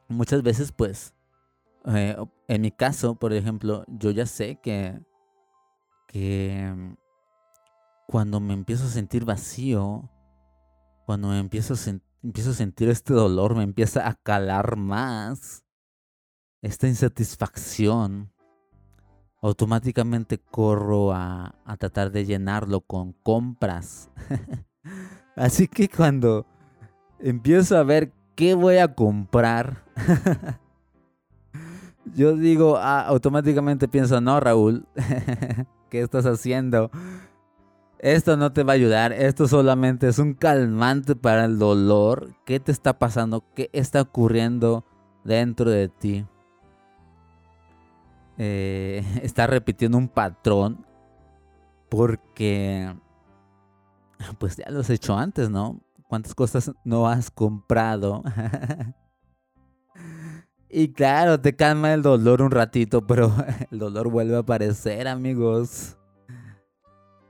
Muchas 0.07 0.43
veces, 0.43 0.71
pues, 0.71 1.12
eh, 1.85 2.15
en 2.47 2.61
mi 2.61 2.71
caso, 2.71 3.15
por 3.15 3.33
ejemplo, 3.33 3.83
yo 3.87 4.11
ya 4.11 4.25
sé 4.25 4.59
que, 4.61 4.99
que 6.07 6.95
cuando 8.07 8.39
me 8.39 8.53
empiezo 8.53 8.85
a 8.85 8.89
sentir 8.89 9.25
vacío, 9.25 10.09
cuando 11.05 11.29
me 11.29 11.39
empiezo 11.39 11.73
a, 11.73 11.77
empiezo 12.23 12.51
a 12.51 12.53
sentir 12.53 12.89
este 12.89 13.13
dolor, 13.13 13.55
me 13.55 13.63
empieza 13.63 14.07
a 14.07 14.15
calar 14.15 14.75
más, 14.77 15.63
esta 16.61 16.87
insatisfacción, 16.87 18.31
automáticamente 19.41 20.37
corro 20.37 21.11
a, 21.11 21.55
a 21.65 21.77
tratar 21.77 22.11
de 22.11 22.25
llenarlo 22.25 22.81
con 22.81 23.11
compras. 23.11 24.09
Así 25.35 25.67
que 25.67 25.89
cuando 25.89 26.45
empiezo 27.19 27.77
a 27.77 27.83
ver 27.83 28.13
¿qué 28.35 28.53
voy 28.55 28.77
a 28.77 28.93
comprar? 28.93 29.83
Yo 32.15 32.35
digo, 32.35 32.77
ah, 32.77 33.05
automáticamente 33.07 33.87
pienso, 33.87 34.19
no, 34.19 34.39
Raúl, 34.39 34.85
¿qué 35.89 36.01
estás 36.01 36.25
haciendo? 36.25 36.91
Esto 37.99 38.35
no 38.35 38.51
te 38.51 38.63
va 38.63 38.73
a 38.73 38.75
ayudar, 38.75 39.13
esto 39.13 39.47
solamente 39.47 40.09
es 40.09 40.19
un 40.19 40.33
calmante 40.33 41.15
para 41.15 41.45
el 41.45 41.57
dolor. 41.57 42.35
¿Qué 42.45 42.59
te 42.59 42.73
está 42.73 42.99
pasando? 42.99 43.45
¿Qué 43.55 43.69
está 43.71 44.01
ocurriendo 44.01 44.83
dentro 45.23 45.69
de 45.69 45.87
ti? 45.87 46.25
Eh, 48.37 49.05
está 49.23 49.47
repitiendo 49.47 49.97
un 49.97 50.09
patrón 50.09 50.85
porque 51.89 52.93
pues 54.37 54.57
ya 54.57 54.69
lo 54.69 54.81
has 54.81 54.89
hecho 54.89 55.17
antes, 55.17 55.49
¿no? 55.49 55.79
¿Cuántas 56.07 56.35
cosas 56.35 56.71
no 56.83 57.07
has 57.07 57.31
comprado? 57.31 58.23
y 60.73 60.91
claro, 60.91 61.39
te 61.39 61.55
calma 61.55 61.93
el 61.93 62.01
dolor 62.01 62.41
un 62.41 62.49
ratito, 62.49 63.05
pero 63.07 63.31
el 63.69 63.77
dolor 63.77 64.09
vuelve 64.09 64.35
a 64.35 64.39
aparecer, 64.39 65.07
amigos. 65.07 65.97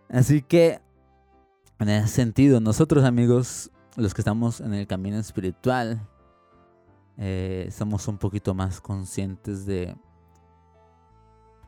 Así 0.10 0.42
que, 0.42 0.80
en 1.80 1.90
ese 1.90 2.08
sentido, 2.08 2.62
nosotros 2.62 3.04
amigos, 3.04 3.70
los 3.98 4.14
que 4.14 4.22
estamos 4.22 4.62
en 4.62 4.74
el 4.74 4.88
camino 4.88 5.18
espiritual, 5.18 6.08
eh, 7.18 7.70
somos 7.72 8.08
un 8.08 8.18
poquito 8.18 8.54
más 8.54 8.80
conscientes 8.80 9.66
de, 9.66 9.96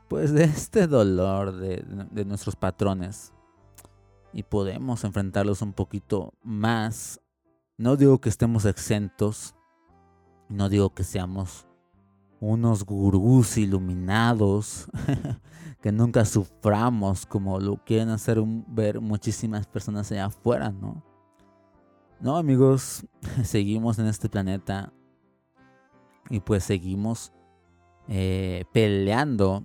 pues, 0.08 0.32
de 0.32 0.46
este 0.46 0.88
dolor 0.88 1.58
de, 1.58 1.84
de 2.10 2.26
nuestros 2.26 2.56
patrones. 2.56 3.34
Y 4.32 4.44
podemos 4.44 5.04
enfrentarlos 5.04 5.62
un 5.62 5.74
poquito 5.74 6.34
más. 6.42 7.20
No 7.78 7.98
digo 7.98 8.20
que 8.20 8.30
estemos 8.30 8.66
exentos, 8.66 9.55
no 10.50 10.70
digo 10.70 10.94
que 10.94 11.04
seamos 11.04 11.66
unos 12.40 12.86
gurús 12.86 13.58
iluminados 13.58 14.88
que 15.82 15.92
nunca 15.92 16.26
suframos 16.26 17.26
como 17.26 17.60
lo 17.60 17.78
quieren 17.78 18.10
hacer 18.10 18.42
ver 18.68 19.02
muchísimas 19.02 19.68
personas 19.68 20.12
allá 20.12 20.26
afuera, 20.26 20.72
¿no? 20.72 21.04
No, 22.20 22.38
amigos, 22.38 23.06
seguimos 23.44 24.00
en 24.00 24.08
este 24.08 24.30
planeta 24.30 24.92
y 26.30 26.40
pues 26.40 26.64
seguimos 26.64 27.32
eh, 28.08 28.66
peleando. 28.72 29.64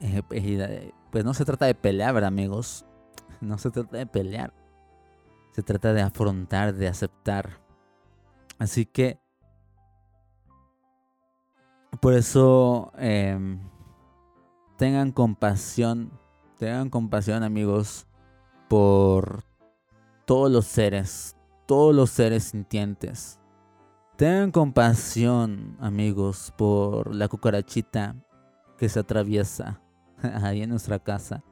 Eh, 0.00 0.22
eh, 0.30 0.92
pues 1.10 1.24
no 1.24 1.34
se 1.34 1.44
trata 1.44 1.66
de 1.66 1.74
pelear, 1.74 2.14
¿verdad, 2.14 2.28
amigos? 2.28 2.84
No 3.40 3.58
se 3.58 3.70
trata 3.70 3.98
de 3.98 4.06
pelear. 4.06 4.54
Se 5.52 5.62
trata 5.62 5.92
de 5.92 6.00
afrontar, 6.00 6.74
de 6.74 6.88
aceptar. 6.88 7.60
Así 8.58 8.86
que, 8.86 9.20
por 12.00 12.14
eso, 12.14 12.92
em, 12.96 13.60
tengan 14.76 15.12
compasión, 15.12 16.10
tengan 16.58 16.90
compasión 16.90 17.42
amigos 17.42 18.06
por 18.68 19.44
todos 20.24 20.50
los 20.50 20.66
seres, 20.66 21.36
todos 21.66 21.94
los 21.94 22.10
seres 22.10 22.44
sintientes. 22.44 23.38
Tengan 24.16 24.50
compasión 24.50 25.76
amigos 25.80 26.52
por 26.56 27.14
la 27.14 27.28
cucarachita 27.28 28.16
que 28.78 28.88
se 28.88 29.00
atraviesa 29.00 29.80
ahí 30.42 30.62
en 30.62 30.70
nuestra 30.70 30.98
casa. 30.98 31.42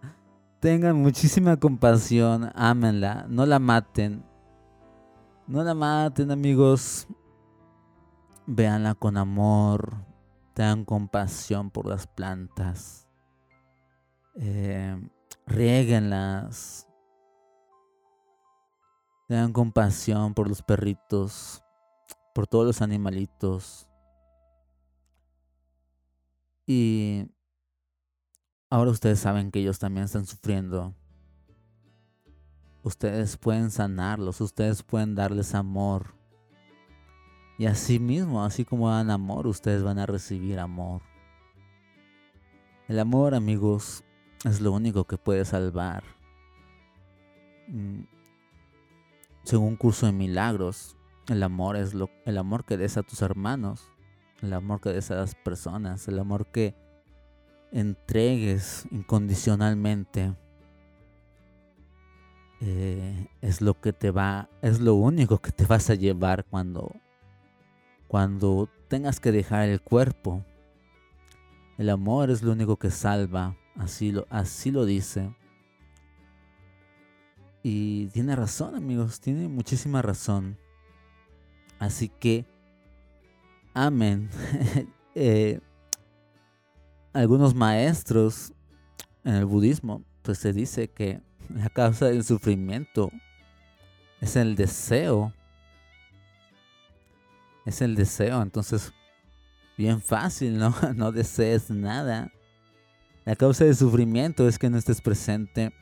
Tengan 0.60 0.96
muchísima 0.96 1.58
compasión, 1.58 2.50
ámenla, 2.54 3.26
no 3.28 3.44
la 3.44 3.58
maten. 3.58 4.24
No 5.46 5.62
la 5.62 5.74
maten 5.74 6.30
amigos. 6.30 7.06
Véanla 8.46 8.94
con 8.94 9.18
amor. 9.18 10.13
Tengan 10.54 10.84
compasión 10.84 11.70
por 11.70 11.86
las 11.86 12.06
plantas 12.06 13.04
eh, 14.36 15.00
rieguenlas. 15.46 16.88
Tengan 19.28 19.52
compasión 19.52 20.34
por 20.34 20.48
los 20.48 20.62
perritos, 20.62 21.62
por 22.34 22.46
todos 22.46 22.66
los 22.66 22.82
animalitos. 22.82 23.88
Y 26.66 27.30
ahora 28.70 28.90
ustedes 28.90 29.20
saben 29.20 29.50
que 29.50 29.60
ellos 29.60 29.78
también 29.78 30.04
están 30.04 30.26
sufriendo. 30.26 30.94
Ustedes 32.82 33.38
pueden 33.38 33.70
sanarlos, 33.70 34.40
ustedes 34.42 34.82
pueden 34.82 35.14
darles 35.14 35.54
amor. 35.54 36.14
Y 37.58 37.66
así 37.66 37.98
mismo, 38.00 38.44
así 38.44 38.64
como 38.64 38.90
dan 38.90 39.10
amor, 39.10 39.46
ustedes 39.46 39.82
van 39.82 39.98
a 39.98 40.06
recibir 40.06 40.58
amor. 40.58 41.02
El 42.88 42.98
amor, 42.98 43.34
amigos, 43.34 44.04
es 44.44 44.60
lo 44.60 44.72
único 44.72 45.04
que 45.04 45.16
puede 45.16 45.44
salvar. 45.44 46.02
Mm, 47.68 48.02
según 49.44 49.68
un 49.68 49.76
curso 49.76 50.06
de 50.06 50.12
milagros, 50.12 50.96
el 51.28 51.42
amor 51.42 51.76
es 51.76 51.94
lo, 51.94 52.10
el 52.24 52.38
amor 52.38 52.64
que 52.64 52.76
des 52.76 52.96
a 52.96 53.02
tus 53.02 53.22
hermanos, 53.22 53.90
el 54.42 54.52
amor 54.52 54.80
que 54.80 54.90
des 54.90 55.10
a 55.10 55.16
las 55.16 55.34
personas, 55.34 56.08
el 56.08 56.18
amor 56.18 56.46
que 56.46 56.74
entregues 57.72 58.86
incondicionalmente. 58.90 60.34
Eh, 62.60 63.28
es 63.42 63.60
lo 63.60 63.80
que 63.80 63.92
te 63.92 64.10
va, 64.10 64.48
es 64.62 64.80
lo 64.80 64.94
único 64.94 65.38
que 65.38 65.52
te 65.52 65.66
vas 65.66 65.90
a 65.90 65.94
llevar 65.94 66.44
cuando, 66.44 66.90
cuando 68.08 68.68
tengas 68.88 69.20
que 69.20 69.32
dejar 69.32 69.68
el 69.68 69.80
cuerpo. 69.80 70.44
El 71.78 71.90
amor 71.90 72.30
es 72.30 72.42
lo 72.42 72.52
único 72.52 72.76
que 72.76 72.90
salva 72.90 73.56
Así 73.76 74.12
lo, 74.12 74.26
así 74.30 74.70
lo 74.70 74.84
dice. 74.84 75.34
Y 77.62 78.06
tiene 78.08 78.36
razón, 78.36 78.74
amigos, 78.74 79.20
tiene 79.20 79.48
muchísima 79.48 80.02
razón. 80.02 80.58
Así 81.78 82.08
que, 82.08 82.44
amén. 83.72 84.30
Eh, 85.16 85.60
algunos 87.12 87.54
maestros 87.54 88.52
en 89.22 89.34
el 89.34 89.44
budismo, 89.44 90.02
pues 90.22 90.38
se 90.38 90.52
dice 90.52 90.88
que 90.88 91.20
la 91.48 91.68
causa 91.68 92.06
del 92.06 92.24
sufrimiento 92.24 93.12
es 94.20 94.34
el 94.34 94.56
deseo. 94.56 95.32
Es 97.64 97.80
el 97.80 97.94
deseo, 97.94 98.42
entonces, 98.42 98.92
bien 99.76 100.00
fácil, 100.00 100.58
¿no? 100.58 100.74
No 100.94 101.12
desees 101.12 101.70
nada. 101.70 102.30
La 103.24 103.36
causa 103.36 103.64
del 103.64 103.76
sufrimiento 103.76 104.46
es 104.46 104.58
que 104.58 104.68
no 104.68 104.76
estés 104.76 105.00
presente, 105.00 105.72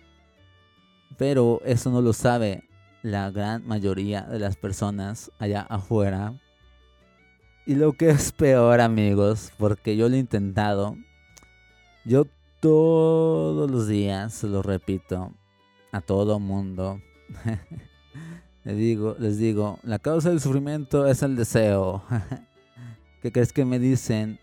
pero 1.18 1.60
eso 1.64 1.90
no 1.90 2.00
lo 2.00 2.12
sabe 2.12 2.68
la 3.02 3.30
gran 3.30 3.66
mayoría 3.66 4.22
de 4.22 4.38
las 4.38 4.56
personas 4.56 5.32
allá 5.38 5.62
afuera. 5.62 6.34
Y 7.66 7.74
lo 7.74 7.92
que 7.92 8.10
es 8.10 8.32
peor, 8.32 8.80
amigos, 8.80 9.52
porque 9.58 9.96
yo 9.96 10.08
lo 10.08 10.14
he 10.14 10.18
intentado, 10.18 10.96
yo 12.04 12.26
todos 12.60 13.68
los 13.70 13.88
días 13.88 14.42
lo 14.44 14.62
repito 14.62 15.32
a 15.90 16.00
todo 16.00 16.38
mundo. 16.38 17.00
les 18.64 18.76
digo, 18.76 19.16
les 19.18 19.38
digo, 19.38 19.78
la 19.82 19.98
causa 19.98 20.30
del 20.30 20.40
sufrimiento 20.40 21.06
es 21.06 21.22
el 21.22 21.36
deseo. 21.36 22.04
¿Qué 23.22 23.32
crees 23.32 23.52
que 23.52 23.64
me 23.64 23.78
dicen? 23.78 24.38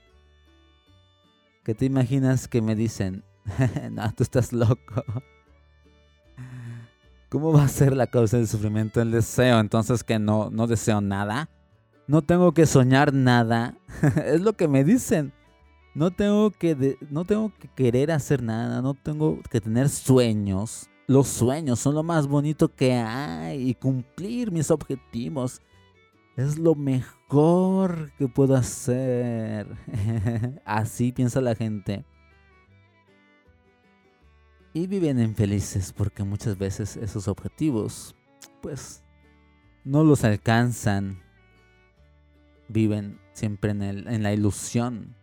¿Qué 1.64 1.74
te 1.74 1.86
imaginas 1.86 2.48
que 2.48 2.62
me 2.62 2.76
dicen? 2.76 3.24
no, 3.92 4.14
tú 4.14 4.24
estás 4.24 4.52
loco. 4.52 5.04
¿Cómo 7.30 7.54
va 7.54 7.64
a 7.64 7.68
ser 7.68 7.96
la 7.96 8.08
causa 8.08 8.38
del 8.38 8.48
sufrimiento 8.48 9.02
el 9.02 9.12
deseo? 9.12 9.60
Entonces 9.60 10.04
que 10.04 10.20
no, 10.20 10.50
no 10.50 10.68
deseo 10.68 11.00
nada. 11.00 11.50
No 12.08 12.24
tengo 12.24 12.54
que 12.54 12.66
soñar 12.66 13.14
nada. 13.14 13.78
es 14.26 14.42
lo 14.42 14.54
que 14.54 14.68
me 14.68 14.84
dicen. 14.84 15.32
No 15.94 16.12
tengo 16.12 16.52
que 16.52 16.98
no 17.10 17.26
tengo 17.26 17.54
que 17.60 17.68
querer 17.68 18.12
hacer 18.12 18.42
nada, 18.42 18.82
no 18.82 18.94
tengo 18.94 19.40
que 19.50 19.62
tener 19.62 19.90
sueños. 19.90 20.89
Los 21.10 21.28
sueños 21.28 21.80
son 21.80 21.96
lo 21.96 22.04
más 22.04 22.28
bonito 22.28 22.72
que 22.72 22.94
hay 22.94 23.72
y 23.72 23.74
cumplir 23.74 24.52
mis 24.52 24.70
objetivos 24.70 25.60
es 26.38 26.60
lo 26.60 26.76
mejor 26.76 28.12
que 28.20 28.28
puedo 28.28 28.56
hacer. 28.56 29.76
Así 30.66 31.12
piensa 31.12 31.42
la 31.42 31.56
gente. 31.56 32.06
Y 34.72 34.86
viven 34.86 35.20
infelices 35.20 35.94
porque 35.94 36.24
muchas 36.24 36.60
veces 36.60 36.96
esos 36.96 37.28
objetivos, 37.28 38.16
pues, 38.62 39.04
no 39.84 40.04
los 40.04 40.24
alcanzan. 40.24 41.24
Viven 42.68 43.20
siempre 43.34 43.72
en, 43.72 43.82
en 43.82 44.22
la 44.22 44.32
ilusión. 44.32 45.16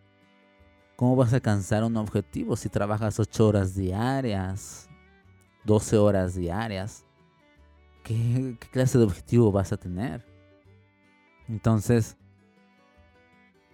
¿Cómo 0.97 1.15
vas 1.15 1.31
a 1.31 1.37
alcanzar 1.37 1.85
un 1.85 1.95
objetivo 1.95 2.57
si 2.57 2.67
trabajas 2.67 3.21
8 3.21 3.47
horas 3.47 3.73
diarias, 3.73 4.86
12 5.67 5.97
horas 5.97 6.33
diarias? 6.33 7.05
¿Qué, 8.03 8.57
clase 8.71 8.97
de 8.97 9.03
objetivo 9.03 9.51
vas 9.51 9.73
a 9.73 9.77
tener? 9.77 10.25
Entonces, 11.49 12.17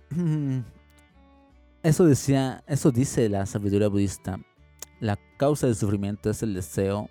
eso 1.83 2.05
decía, 2.05 2.63
eso 2.67 2.91
dice 2.91 3.29
la 3.29 3.45
sabiduría 3.45 3.87
budista. 3.87 4.39
La 4.99 5.19
causa 5.37 5.67
del 5.67 5.75
sufrimiento 5.75 6.31
es 6.31 6.41
el 6.41 6.55
deseo. 6.55 7.09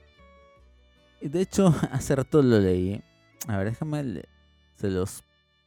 Y 1.20 1.28
de 1.28 1.42
hecho, 1.42 1.72
hace 1.92 2.16
rato 2.16 2.42
lo 2.42 2.58
leí. 2.58 3.00
A 3.46 3.58
ver, 3.58 3.70
déjame, 3.70 4.24
se 4.74 4.90
los 4.90 5.22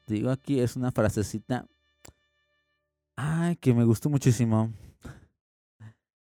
digo 0.06 0.30
aquí. 0.30 0.60
Es 0.60 0.75
una 0.75 0.91
frasecita. 0.91 1.65
Ay, 3.15 3.56
que 3.56 3.73
me 3.73 3.86
gustó 3.86 4.10
muchísimo. 4.10 4.73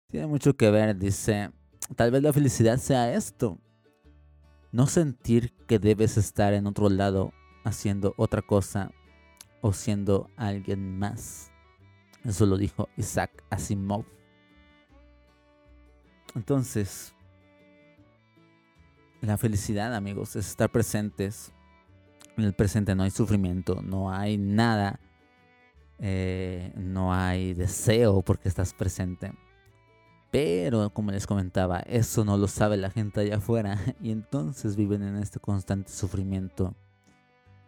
Tiene 0.08 0.26
mucho 0.26 0.58
que 0.58 0.72
ver, 0.72 0.98
dice. 0.98 1.52
Tal 1.96 2.12
vez 2.12 2.24
la 2.24 2.34
felicidad 2.34 2.78
sea 2.78 3.14
esto. 3.14 3.60
No 4.72 4.88
sentir 4.88 5.54
que 5.68 5.80
debes 5.80 6.18
estar 6.18 6.54
en 6.54 6.68
otro 6.68 6.90
lado 6.90 7.34
haciendo 7.64 8.14
otra 8.18 8.42
cosa 8.42 8.92
o 9.62 9.74
siendo 9.74 10.30
alguien 10.38 10.98
más. 10.98 11.52
Eso 12.24 12.46
lo 12.46 12.58
dijo 12.58 12.88
Isaac 12.98 13.44
Asimov. 13.50 14.06
Entonces, 16.36 17.14
la 19.20 19.38
felicidad, 19.38 19.94
amigos, 19.94 20.36
es 20.36 20.48
estar 20.48 20.72
presentes. 20.72 21.52
En 22.38 22.46
el 22.46 22.54
presente 22.54 22.96
no 22.96 23.04
hay 23.04 23.12
sufrimiento, 23.12 23.82
no 23.82 24.12
hay 24.12 24.38
nada, 24.38 25.00
eh, 26.00 26.72
no 26.76 27.14
hay 27.14 27.54
deseo 27.54 28.22
porque 28.22 28.48
estás 28.48 28.74
presente. 28.74 29.34
Pero, 30.32 30.89
como 30.91 31.12
les 31.12 31.28
comentaba, 31.28 31.82
eso 31.82 32.24
no 32.24 32.38
lo 32.38 32.48
sabe 32.48 32.78
la 32.78 32.89
gente 32.89 33.20
allá 33.20 33.36
afuera 33.38 33.78
y 34.02 34.12
entonces 34.12 34.78
viven 34.78 35.04
en 35.04 35.17
este 35.17 35.39
constante 35.39 35.91
sufrimiento. 35.91 36.74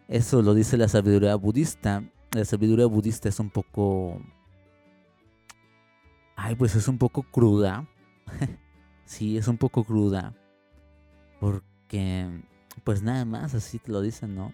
Eso 0.08 0.42
lo 0.42 0.54
dice 0.54 0.78
la 0.78 0.88
sabiduría 0.88 1.36
budista. 1.36 2.04
La 2.32 2.46
sabiduría 2.46 2.86
budista 2.86 3.28
es 3.28 3.40
un 3.40 3.50
poco... 3.50 4.22
Ay, 6.36 6.56
pues 6.56 6.76
es 6.76 6.88
un 6.88 6.98
poco 6.98 7.24
cruda. 7.24 7.88
sí, 9.06 9.38
es 9.38 9.48
un 9.50 9.58
poco 9.58 9.84
cruda. 9.84 10.34
Porque, 11.42 12.44
pues 12.86 13.04
nada 13.04 13.26
más 13.26 13.54
así 13.54 13.78
te 13.78 13.92
lo 13.92 14.02
dicen, 14.02 14.36
¿no? 14.36 14.54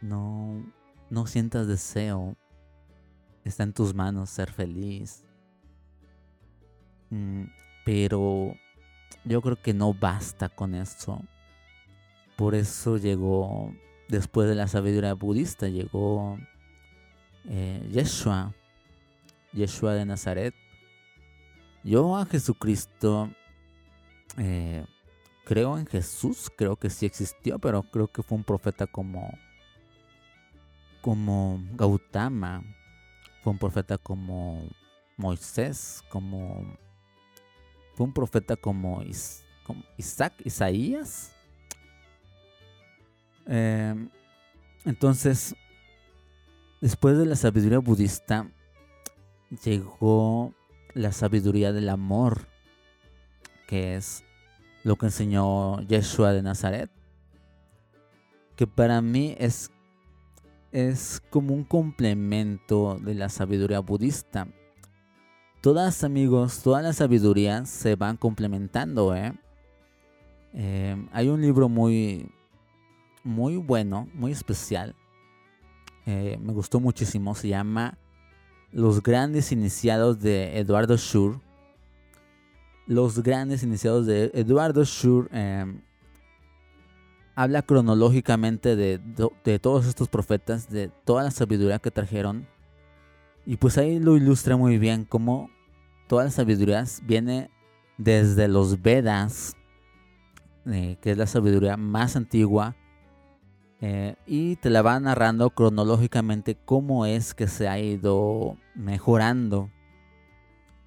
No, 0.00 0.64
no 1.10 1.26
sientas 1.26 1.66
deseo. 1.66 2.36
Está 3.44 3.64
en 3.64 3.72
tus 3.72 3.94
manos 3.94 4.30
ser 4.30 4.50
feliz. 4.52 5.24
Mm, 7.12 7.44
pero 7.84 8.56
yo 9.24 9.42
creo 9.42 9.60
que 9.60 9.74
no 9.74 9.92
basta 9.92 10.48
con 10.48 10.74
eso. 10.74 11.22
Por 12.36 12.54
eso 12.54 12.96
llegó, 12.96 13.74
después 14.08 14.48
de 14.48 14.54
la 14.54 14.66
sabiduría 14.66 15.12
budista, 15.12 15.68
llegó 15.68 16.38
eh, 17.44 17.86
Yeshua, 17.92 18.54
Yeshua 19.52 19.92
de 19.92 20.06
Nazaret. 20.06 20.54
Yo 21.84 22.16
a 22.16 22.24
Jesucristo 22.24 23.30
eh, 24.38 24.86
creo 25.44 25.76
en 25.76 25.86
Jesús, 25.86 26.50
creo 26.56 26.76
que 26.76 26.88
sí 26.88 27.04
existió, 27.04 27.58
pero 27.58 27.82
creo 27.82 28.08
que 28.08 28.22
fue 28.22 28.38
un 28.38 28.44
profeta 28.44 28.86
como, 28.86 29.36
como 31.02 31.62
Gautama, 31.74 32.62
fue 33.42 33.52
un 33.52 33.58
profeta 33.58 33.98
como 33.98 34.66
Moisés, 35.18 36.02
como 36.08 36.78
un 38.02 38.12
profeta 38.12 38.56
como, 38.56 39.02
Isaac, 39.96 40.34
Isaías. 40.44 41.32
Em, 43.46 44.08
entonces, 44.84 45.54
después 46.80 47.18
de 47.18 47.26
la 47.26 47.36
sabiduría 47.36 47.78
budista, 47.78 48.50
llegó 49.64 50.54
la 50.94 51.12
sabiduría 51.12 51.72
del 51.72 51.88
amor, 51.88 52.46
que 53.66 53.96
es 53.96 54.24
lo 54.84 54.96
que 54.96 55.06
enseñó 55.06 55.80
Yeshua 55.82 56.32
de 56.32 56.42
Nazaret, 56.42 56.90
que 58.56 58.66
para 58.66 59.00
mí 59.00 59.34
es, 59.38 59.70
es 60.72 61.22
como 61.30 61.54
un 61.54 61.64
complemento 61.64 62.98
de 63.00 63.14
la 63.14 63.28
sabiduría 63.28 63.80
budista. 63.80 64.48
Todas 65.62 66.02
amigos, 66.02 66.60
todas 66.60 66.82
las 66.82 66.96
sabidurías 66.96 67.70
se 67.70 67.94
van 67.94 68.16
complementando, 68.16 69.14
¿eh? 69.14 69.32
¿eh? 70.54 71.06
hay 71.12 71.28
un 71.28 71.40
libro 71.40 71.68
muy, 71.68 72.28
muy 73.22 73.58
bueno, 73.58 74.08
muy 74.12 74.32
especial. 74.32 74.96
Eh, 76.04 76.36
me 76.42 76.52
gustó 76.52 76.80
muchísimo. 76.80 77.36
Se 77.36 77.46
llama 77.46 77.96
Los 78.72 79.04
grandes 79.04 79.52
iniciados 79.52 80.18
de 80.18 80.58
Eduardo 80.58 80.96
Schur. 80.96 81.40
Los 82.88 83.22
grandes 83.22 83.62
iniciados 83.62 84.04
de 84.06 84.32
Eduardo 84.34 84.84
Schur 84.84 85.28
em, 85.32 85.80
habla 87.36 87.62
cronológicamente 87.62 88.74
de, 88.74 88.98
de, 89.44 89.58
todos 89.60 89.86
estos 89.86 90.08
profetas, 90.08 90.68
de 90.68 90.88
toda 91.04 91.22
la 91.22 91.30
sabiduría 91.30 91.78
que 91.78 91.92
trajeron 91.92 92.48
y 93.44 93.56
pues 93.56 93.76
ahí 93.78 93.98
lo 93.98 94.16
ilustra 94.16 94.56
muy 94.56 94.78
bien 94.78 95.04
cómo 95.04 95.50
toda 96.12 96.24
la 96.24 96.30
sabiduría 96.30 96.84
viene 97.04 97.48
desde 97.96 98.46
los 98.46 98.82
Vedas, 98.82 99.56
eh, 100.66 100.98
que 101.00 101.12
es 101.12 101.16
la 101.16 101.26
sabiduría 101.26 101.78
más 101.78 102.16
antigua, 102.16 102.76
eh, 103.80 104.16
y 104.26 104.56
te 104.56 104.68
la 104.68 104.82
va 104.82 105.00
narrando 105.00 105.48
cronológicamente 105.48 106.54
cómo 106.66 107.06
es 107.06 107.32
que 107.32 107.46
se 107.46 107.66
ha 107.66 107.78
ido 107.78 108.58
mejorando. 108.74 109.70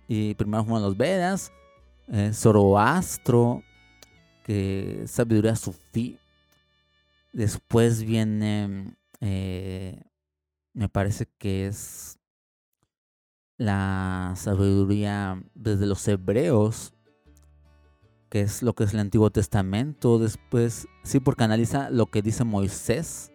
Y 0.07 0.35
primero 0.35 0.63
fueron 0.63 0.83
los 0.83 0.95
Vedas, 0.95 1.51
eh, 2.07 2.29
Zoroastro, 2.31 3.63
que 4.43 5.05
sabiduría 5.07 5.55
sufí. 5.55 6.19
Después 7.33 8.03
viene, 8.03 8.95
me 9.19 10.88
parece 10.88 11.25
que 11.39 11.65
es 11.65 12.19
la 13.58 14.34
sabiduría 14.36 15.41
desde 15.54 15.86
los 15.86 16.08
hebreos, 16.08 16.94
que 18.30 18.41
es 18.41 18.62
lo 18.62 18.74
que 18.74 18.84
es 18.84 18.94
el 18.94 19.00
Antiguo 19.00 19.30
Testamento, 19.30 20.20
después, 20.20 20.88
sí, 21.04 21.20
porque 21.20 21.44
analiza 21.44 21.89
lo 21.89 22.08
que 22.08 22.22
dice 22.22 22.44
Moisés. 22.44 23.32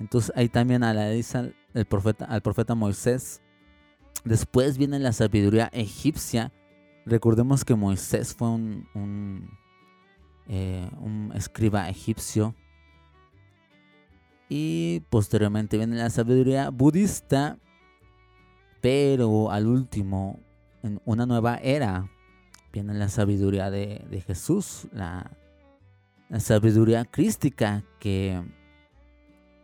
Entonces 0.00 0.32
ahí 0.34 0.48
también 0.48 0.82
analiza 0.82 1.50
el 1.74 1.84
profeta, 1.86 2.24
al 2.24 2.42
profeta 2.42 2.74
Moisés. 2.74 3.42
Después 4.24 4.78
viene 4.78 4.98
la 4.98 5.12
sabiduría 5.12 5.68
egipcia. 5.72 6.52
Recordemos 7.04 7.64
que 7.64 7.74
Moisés 7.74 8.34
fue 8.34 8.48
un, 8.48 8.88
un, 8.94 9.50
eh, 10.48 10.88
un 11.00 11.32
escriba 11.34 11.88
egipcio. 11.88 12.54
Y 14.48 15.00
posteriormente 15.10 15.76
viene 15.76 15.96
la 15.96 16.10
sabiduría 16.10 16.70
budista, 16.70 17.58
pero 18.84 19.50
al 19.50 19.66
último, 19.66 20.38
en 20.82 21.00
una 21.06 21.24
nueva 21.24 21.56
era, 21.56 22.10
viene 22.70 22.92
la 22.92 23.08
sabiduría 23.08 23.70
de, 23.70 24.22
Jesús, 24.26 24.88
la, 24.92 25.30
sabiduría 26.38 27.06
crística, 27.06 27.82
que 27.98 28.42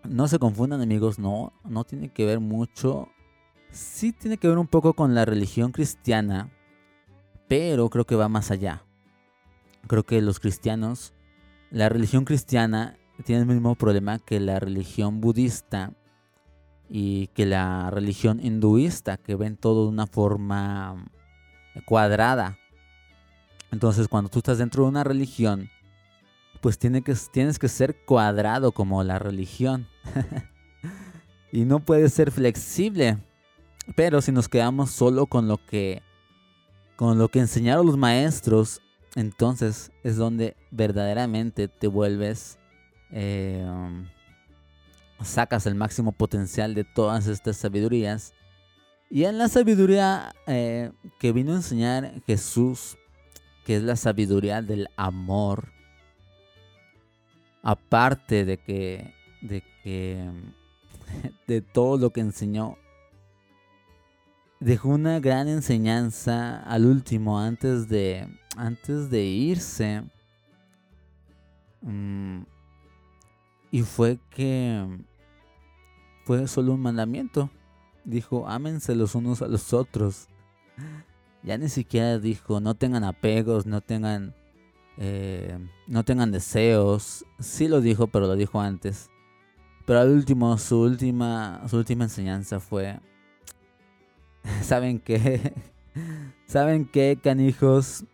no 0.08 0.26
se 0.26 0.38
confundan 0.38 0.80
amigos, 0.80 1.18
no, 1.18 1.52
no 1.64 1.84
tiene 1.84 2.08
que 2.08 2.24
ver 2.24 2.40
mucho, 2.40 3.10
sí 3.70 4.14
tiene 4.14 4.38
que 4.38 4.48
ver 4.48 4.56
un 4.56 4.66
poco 4.66 4.94
con 4.94 5.14
la 5.14 5.26
religión 5.26 5.70
cristiana, 5.70 6.50
pero 7.46 7.90
creo 7.90 8.06
que 8.06 8.16
va 8.16 8.30
más 8.30 8.50
allá. 8.50 8.86
Creo 9.86 10.04
que 10.04 10.22
los 10.22 10.40
cristianos, 10.40 11.12
la 11.70 11.90
religión 11.90 12.24
cristiana 12.24 12.96
tiene 13.26 13.42
el 13.42 13.48
mismo 13.48 13.74
problema 13.74 14.18
que 14.18 14.40
la 14.40 14.58
religión 14.60 15.20
budista 15.20 15.92
y 16.90 17.28
que 17.28 17.46
la 17.46 17.88
religión 17.90 18.44
hinduista, 18.44 19.16
que 19.16 19.36
ven 19.36 19.56
todo 19.56 19.84
de 19.84 19.90
una 19.90 20.08
forma 20.08 21.06
cuadrada. 21.86 22.58
Entonces, 23.70 24.08
cuando 24.08 24.28
tú 24.28 24.40
estás 24.40 24.58
dentro 24.58 24.82
de 24.82 24.88
una 24.88 25.04
religión, 25.04 25.70
pues 26.60 26.78
tiene 26.78 27.02
que, 27.02 27.14
tienes 27.32 27.60
que 27.60 27.68
ser 27.68 28.04
cuadrado 28.04 28.72
como 28.72 29.04
la 29.04 29.20
religión. 29.20 29.86
y 31.52 31.64
no 31.64 31.78
puedes 31.78 32.12
ser 32.12 32.32
flexible. 32.32 33.18
Pero 33.94 34.20
si 34.20 34.32
nos 34.32 34.48
quedamos 34.48 34.90
solo 34.90 35.26
con 35.26 35.46
lo 35.48 35.64
que 35.64 36.02
con 36.96 37.16
lo 37.16 37.28
que 37.28 37.38
enseñaron 37.38 37.86
los 37.86 37.96
maestros, 37.96 38.82
entonces 39.14 39.90
es 40.04 40.16
donde 40.16 40.54
verdaderamente 40.70 41.66
te 41.66 41.86
vuelves 41.86 42.58
eh, 43.10 43.66
sacas 45.22 45.66
el 45.66 45.74
máximo 45.74 46.12
potencial 46.12 46.74
de 46.74 46.84
todas 46.84 47.26
estas 47.26 47.56
sabidurías. 47.56 48.34
Y 49.10 49.24
en 49.24 49.38
la 49.38 49.48
sabiduría 49.48 50.32
eh, 50.46 50.92
que 51.18 51.32
vino 51.32 51.52
a 51.52 51.56
enseñar 51.56 52.22
Jesús, 52.26 52.96
que 53.64 53.76
es 53.76 53.82
la 53.82 53.96
sabiduría 53.96 54.62
del 54.62 54.88
amor, 54.96 55.72
aparte 57.62 58.44
de 58.44 58.56
que 58.58 59.14
de 59.42 59.62
que 59.82 60.30
de 61.46 61.60
todo 61.60 61.98
lo 61.98 62.10
que 62.10 62.20
enseñó 62.20 62.76
dejó 64.60 64.90
una 64.90 65.20
gran 65.20 65.48
enseñanza 65.48 66.60
al 66.60 66.84
último 66.84 67.38
antes 67.38 67.88
de 67.88 68.28
antes 68.56 69.10
de 69.10 69.24
irse 69.24 70.02
mm, 71.82 72.42
y 73.70 73.82
fue 73.82 74.18
que 74.30 74.86
fue 76.30 76.46
solo 76.46 76.74
un 76.74 76.80
mandamiento 76.80 77.50
dijo 78.04 78.48
ámense 78.48 78.94
los 78.94 79.16
unos 79.16 79.42
a 79.42 79.48
los 79.48 79.72
otros 79.72 80.28
ya 81.42 81.58
ni 81.58 81.68
siquiera 81.68 82.20
dijo 82.20 82.60
no 82.60 82.76
tengan 82.76 83.02
apegos 83.02 83.66
no 83.66 83.80
tengan 83.80 84.32
eh, 84.96 85.58
no 85.88 86.04
tengan 86.04 86.30
deseos 86.30 87.24
sí 87.40 87.66
lo 87.66 87.80
dijo 87.80 88.06
pero 88.06 88.28
lo 88.28 88.36
dijo 88.36 88.60
antes 88.60 89.10
pero 89.86 89.98
al 89.98 90.10
último 90.10 90.56
su 90.56 90.80
última 90.80 91.66
su 91.68 91.78
última 91.78 92.04
enseñanza 92.04 92.60
fue 92.60 93.00
¿Saben 94.62 95.00
qué? 95.00 95.52
¿Saben 96.46 96.86
qué, 96.86 97.18
canijos? 97.20 98.04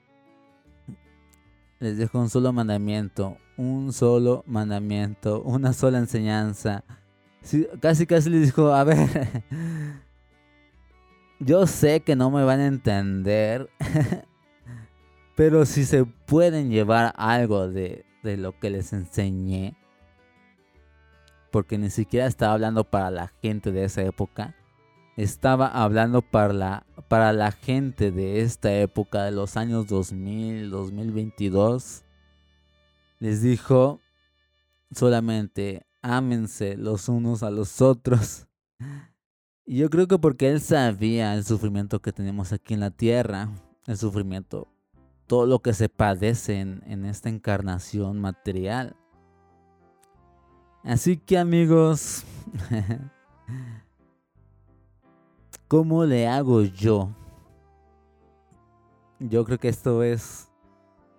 Les 1.80 1.98
dejo 1.98 2.18
un 2.18 2.30
solo 2.30 2.50
mandamiento, 2.54 3.36
un 3.58 3.92
solo 3.92 4.42
mandamiento, 4.46 5.42
una 5.42 5.74
sola 5.74 5.98
enseñanza. 5.98 6.82
Casi 7.80 8.06
casi 8.06 8.30
les 8.30 8.42
dijo, 8.46 8.72
a 8.72 8.84
ver, 8.84 9.42
yo 11.40 11.66
sé 11.66 12.00
que 12.00 12.16
no 12.16 12.30
me 12.30 12.44
van 12.44 12.60
a 12.60 12.66
entender, 12.66 13.70
pero 15.36 15.66
si 15.66 15.84
se 15.84 16.04
pueden 16.04 16.70
llevar 16.70 17.12
algo 17.16 17.68
de, 17.68 18.04
de 18.22 18.36
lo 18.36 18.58
que 18.58 18.70
les 18.70 18.92
enseñé, 18.92 19.76
porque 21.50 21.78
ni 21.78 21.90
siquiera 21.90 22.26
estaba 22.26 22.52
hablando 22.52 22.84
para 22.84 23.10
la 23.10 23.28
gente 23.42 23.72
de 23.72 23.84
esa 23.84 24.02
época, 24.02 24.54
estaba 25.16 25.68
hablando 25.68 26.20
para 26.20 26.52
la, 26.52 26.86
para 27.08 27.32
la 27.32 27.50
gente 27.50 28.10
de 28.12 28.42
esta 28.42 28.72
época, 28.74 29.24
de 29.24 29.32
los 29.32 29.56
años 29.56 29.86
2000, 29.86 30.70
2022. 30.70 32.04
Les 33.18 33.40
dijo 33.40 34.00
solamente, 34.94 35.86
ámense 36.02 36.76
los 36.76 37.08
unos 37.08 37.42
a 37.42 37.50
los 37.50 37.80
otros. 37.80 38.46
Y 39.64 39.78
yo 39.78 39.90
creo 39.90 40.06
que 40.06 40.18
porque 40.18 40.50
él 40.50 40.60
sabía 40.60 41.34
el 41.34 41.44
sufrimiento 41.44 42.00
que 42.00 42.12
tenemos 42.12 42.52
aquí 42.52 42.74
en 42.74 42.80
la 42.80 42.90
tierra, 42.90 43.48
el 43.86 43.96
sufrimiento, 43.96 44.68
todo 45.26 45.46
lo 45.46 45.60
que 45.60 45.72
se 45.72 45.88
padece 45.88 46.60
en, 46.60 46.82
en 46.86 47.04
esta 47.04 47.28
encarnación 47.28 48.20
material. 48.20 48.96
Así 50.84 51.16
que 51.16 51.36
amigos, 51.36 52.24
¿Cómo 55.68 56.04
le 56.04 56.28
hago 56.28 56.62
yo? 56.62 57.10
Yo 59.18 59.44
creo 59.44 59.58
que 59.58 59.68
esto 59.68 60.04
es... 60.04 60.48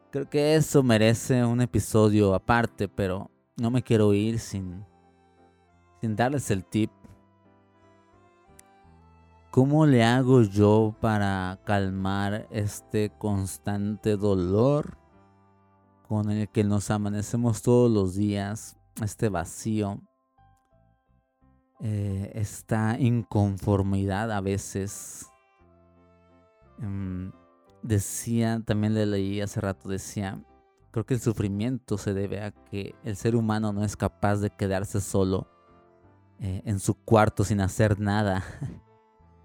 Creo 0.10 0.30
que 0.30 0.56
eso 0.56 0.84
merece 0.84 1.44
un 1.44 1.60
episodio 1.60 2.34
aparte, 2.34 2.88
pero 2.88 3.30
no 3.58 3.72
me 3.72 3.84
quiero 3.84 4.14
ir 4.14 4.40
sin, 4.40 4.86
sin 6.00 6.16
darles 6.16 6.50
el 6.52 6.64
tip. 6.64 6.92
¿Cómo 9.50 9.88
le 9.88 10.04
hago 10.04 10.44
yo 10.44 10.96
para 11.02 11.60
calmar 11.66 12.48
este 12.52 13.12
constante 13.18 14.16
dolor 14.16 14.98
con 16.08 16.30
el 16.30 16.48
que 16.50 16.64
nos 16.64 16.92
amanecemos 16.92 17.64
todos 17.64 17.90
los 17.90 18.14
días? 18.14 18.78
Este 19.02 19.30
vacío, 19.30 20.00
eh, 21.80 22.32
esta 22.36 23.00
inconformidad 23.00 24.32
a 24.32 24.42
veces. 24.42 25.28
Em, 26.80 27.32
decía, 27.82 28.62
también 28.64 28.94
le 28.94 29.08
leí 29.08 29.42
hace 29.42 29.60
rato, 29.62 29.90
decía, 29.90 30.40
creo 30.92 31.06
que 31.06 31.14
el 31.14 31.20
sufrimiento 31.20 31.98
se 31.98 32.14
debe 32.14 32.44
a 32.44 32.52
que 32.52 32.96
el 33.04 33.16
ser 33.16 33.36
humano 33.36 33.74
no 33.74 33.84
es 33.84 33.96
capaz 33.96 34.38
de 34.38 34.50
quedarse 34.50 35.02
solo 35.02 35.48
eh, 36.40 36.62
en 36.66 36.80
su 36.80 36.94
cuarto 36.96 37.44
sin 37.44 37.62
hacer 37.62 38.00
nada. 38.00 38.44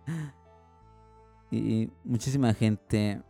y 1.50 1.90
muchísima 2.05 2.55
gente 2.55 3.22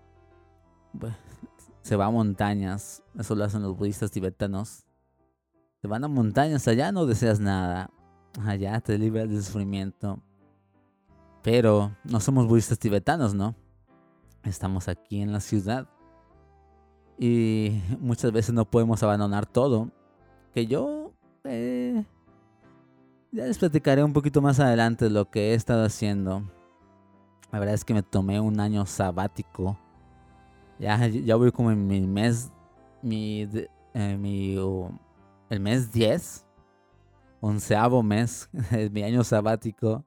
se 1.83 1.97
va 1.97 2.07
a 2.07 2.11
montañas, 2.11 3.03
eso 3.19 3.35
lo 3.35 3.45
hacen 3.45 3.63
los 3.63 3.77
budistas 3.77 4.11
tibetanos. 4.11 4.85
Se 5.81 5.89
van 5.89 6.05
a 6.05 6.09
montañas, 6.09 6.69
allá 6.69 6.93
no 6.93 7.07
deseas 7.07 7.41
nada, 7.41 7.91
allá 8.45 8.81
te 8.81 8.99
libras 8.99 9.29
del 9.29 9.43
sufrimiento. 9.43 10.23
Pero 11.43 11.97
no 12.05 12.21
somos 12.21 12.47
budistas 12.47 12.79
tibetanos, 12.79 13.35
¿no? 13.35 13.57
Estamos 14.45 14.87
aquí 14.89 15.21
en 15.21 15.33
la 15.33 15.41
ciudad. 15.41 15.89
Y 17.19 17.81
muchas 18.01 18.33
veces 18.33 18.55
no 18.55 18.65
podemos 18.65 19.03
abandonar 19.03 19.47
todo. 19.47 19.91
Que 20.55 20.67
yo... 20.67 21.13
Eh, 21.45 22.05
ya 23.33 23.45
les 23.47 23.59
platicaré 23.59 24.05
un 24.05 24.13
poquito 24.13 24.43
más 24.43 24.61
adelante 24.61 25.09
lo 25.09 25.31
que 25.31 25.51
he 25.51 25.55
estado 25.55 25.85
haciendo. 25.85 26.43
La 27.51 27.59
verdad 27.59 27.75
es 27.75 27.85
que 27.85 27.95
me 27.95 28.03
tomé 28.03 28.41
un 28.41 28.61
año 28.61 28.87
sabático. 28.87 29.79
Ya, 30.79 31.07
ya 31.07 31.37
voy 31.37 31.53
como 31.53 31.71
en 31.71 31.87
mi 31.87 32.01
mes... 32.01 32.51
Mi... 33.03 33.49
Eh, 33.95 34.17
mi 34.17 34.57
el 35.51 35.61
mes 35.61 35.93
10 35.93 36.47
onceavo 37.43 38.03
mes 38.03 38.49
de 38.71 38.89
mi 38.89 39.03
año 39.03 39.23
sabático. 39.23 40.05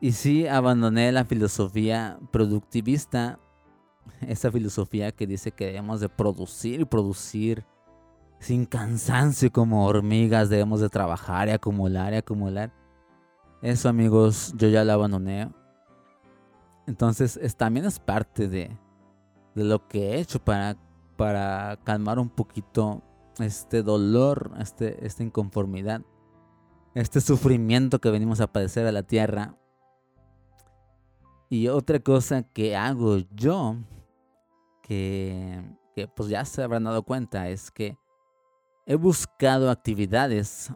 Y 0.00 0.12
sí, 0.12 0.46
abandoné 0.46 1.12
la 1.12 1.24
filosofía 1.24 2.18
productivista, 2.32 3.38
esa 4.20 4.50
filosofía 4.50 5.12
que 5.12 5.26
dice 5.26 5.52
que 5.52 5.66
debemos 5.66 6.00
de 6.00 6.08
producir 6.08 6.80
y 6.80 6.84
producir 6.84 7.64
sin 8.38 8.66
cansancio 8.66 9.50
como 9.50 9.86
hormigas, 9.86 10.48
debemos 10.48 10.80
de 10.80 10.88
trabajar 10.88 11.48
y 11.48 11.52
acumular 11.52 12.12
y 12.12 12.16
acumular. 12.16 12.72
Eso 13.62 13.88
amigos, 13.88 14.52
yo 14.56 14.68
ya 14.68 14.84
la 14.84 14.94
abandoné. 14.94 15.50
Entonces 16.86 17.38
es, 17.42 17.56
también 17.56 17.86
es 17.86 17.98
parte 17.98 18.48
de, 18.48 18.76
de 19.54 19.64
lo 19.64 19.88
que 19.88 20.10
he 20.10 20.20
hecho 20.20 20.38
para, 20.38 20.76
para 21.16 21.78
calmar 21.82 22.18
un 22.18 22.28
poquito 22.28 23.02
este 23.40 23.82
dolor, 23.82 24.52
este, 24.58 25.04
esta 25.04 25.22
inconformidad, 25.22 26.02
este 26.94 27.20
sufrimiento 27.20 28.00
que 28.00 28.10
venimos 28.10 28.40
a 28.40 28.52
padecer 28.52 28.86
a 28.86 28.92
la 28.92 29.02
tierra. 29.02 29.56
Y 31.48 31.68
otra 31.68 32.00
cosa 32.00 32.42
que 32.42 32.76
hago 32.76 33.18
yo, 33.34 33.76
que, 34.86 35.60
que 35.96 36.06
pues 36.06 36.28
ya 36.28 36.44
se 36.44 36.62
habrán 36.62 36.84
dado 36.84 37.02
cuenta, 37.02 37.48
es 37.48 37.72
que 37.72 37.98
he 38.86 38.94
buscado 38.94 39.68
actividades 39.68 40.72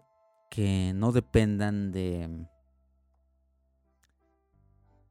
que 0.51 0.93
no 0.97 1.13
dependan 1.13 1.93
de 1.93 2.47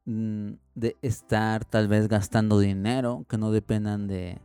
mm, 0.04 0.50
de 0.74 0.98
estar 1.00 1.64
tal 1.64 1.88
vez 1.88 2.08
gastando 2.08 2.58
dinero, 2.58 3.24
que 3.26 3.38
no 3.38 3.50
dependan 3.50 4.06
de 4.06 4.38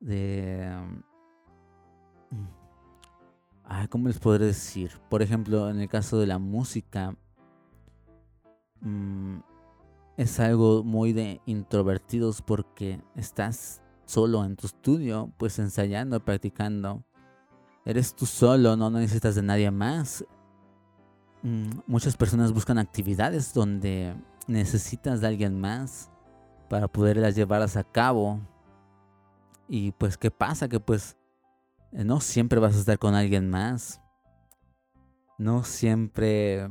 de 0.00 1.02
¿Cómo 3.90 4.08
les 4.08 4.18
podré 4.18 4.46
decir? 4.46 4.98
Por 5.10 5.22
ejemplo, 5.22 5.68
en 5.68 5.80
el 5.80 5.88
caso 5.88 6.18
de 6.18 6.26
la 6.26 6.38
música, 6.38 7.14
mm, 8.80 9.38
es 10.18 10.40
algo 10.40 10.82
muy 10.82 11.12
de 11.12 11.40
introvertidos 11.46 12.42
porque 12.42 13.00
estás 13.14 13.80
solo 14.04 14.44
en 14.44 14.56
tu 14.56 14.66
estudio, 14.66 15.32
pues 15.38 15.60
ensayando, 15.60 16.18
practicando. 16.18 17.04
Eres 17.84 18.14
tú 18.16 18.26
solo, 18.26 18.76
no 18.76 18.90
necesitas 18.90 19.36
de 19.36 19.42
nadie 19.42 19.70
más. 19.70 20.24
Mm, 21.44 21.70
muchas 21.86 22.16
personas 22.16 22.52
buscan 22.52 22.78
actividades 22.78 23.54
donde 23.54 24.16
necesitas 24.48 25.20
de 25.20 25.28
alguien 25.28 25.60
más 25.60 26.10
para 26.68 26.88
poderlas 26.88 27.36
llevarlas 27.36 27.76
a 27.76 27.84
cabo. 27.84 28.40
Y 29.68 29.92
pues, 29.92 30.18
¿qué 30.18 30.32
pasa? 30.32 30.68
Que 30.68 30.80
pues 30.80 31.16
eh, 31.92 32.02
no 32.02 32.20
siempre 32.20 32.58
vas 32.58 32.74
a 32.74 32.80
estar 32.80 32.98
con 32.98 33.14
alguien 33.14 33.48
más. 33.48 34.00
No 35.38 35.62
siempre... 35.62 36.68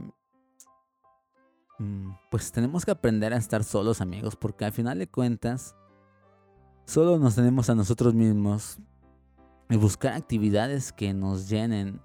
Mm, 1.80 2.12
pues 2.32 2.52
tenemos 2.52 2.86
que 2.86 2.92
aprender 2.92 3.34
a 3.34 3.38
estar 3.38 3.64
solos 3.64 4.02
amigos 4.02 4.36
porque 4.36 4.66
al 4.66 4.72
final 4.72 4.98
de 4.98 5.08
cuentas 5.08 5.76
solo 6.86 7.20
nos 7.20 7.36
tenemos 7.36 7.70
a 7.70 7.76
nosotros 7.76 8.16
mismos 8.16 8.80
y 9.70 9.76
buscar 9.76 10.14
actividades 10.14 10.92
que 10.92 11.14
nos 11.14 11.50
llenen. 11.50 12.02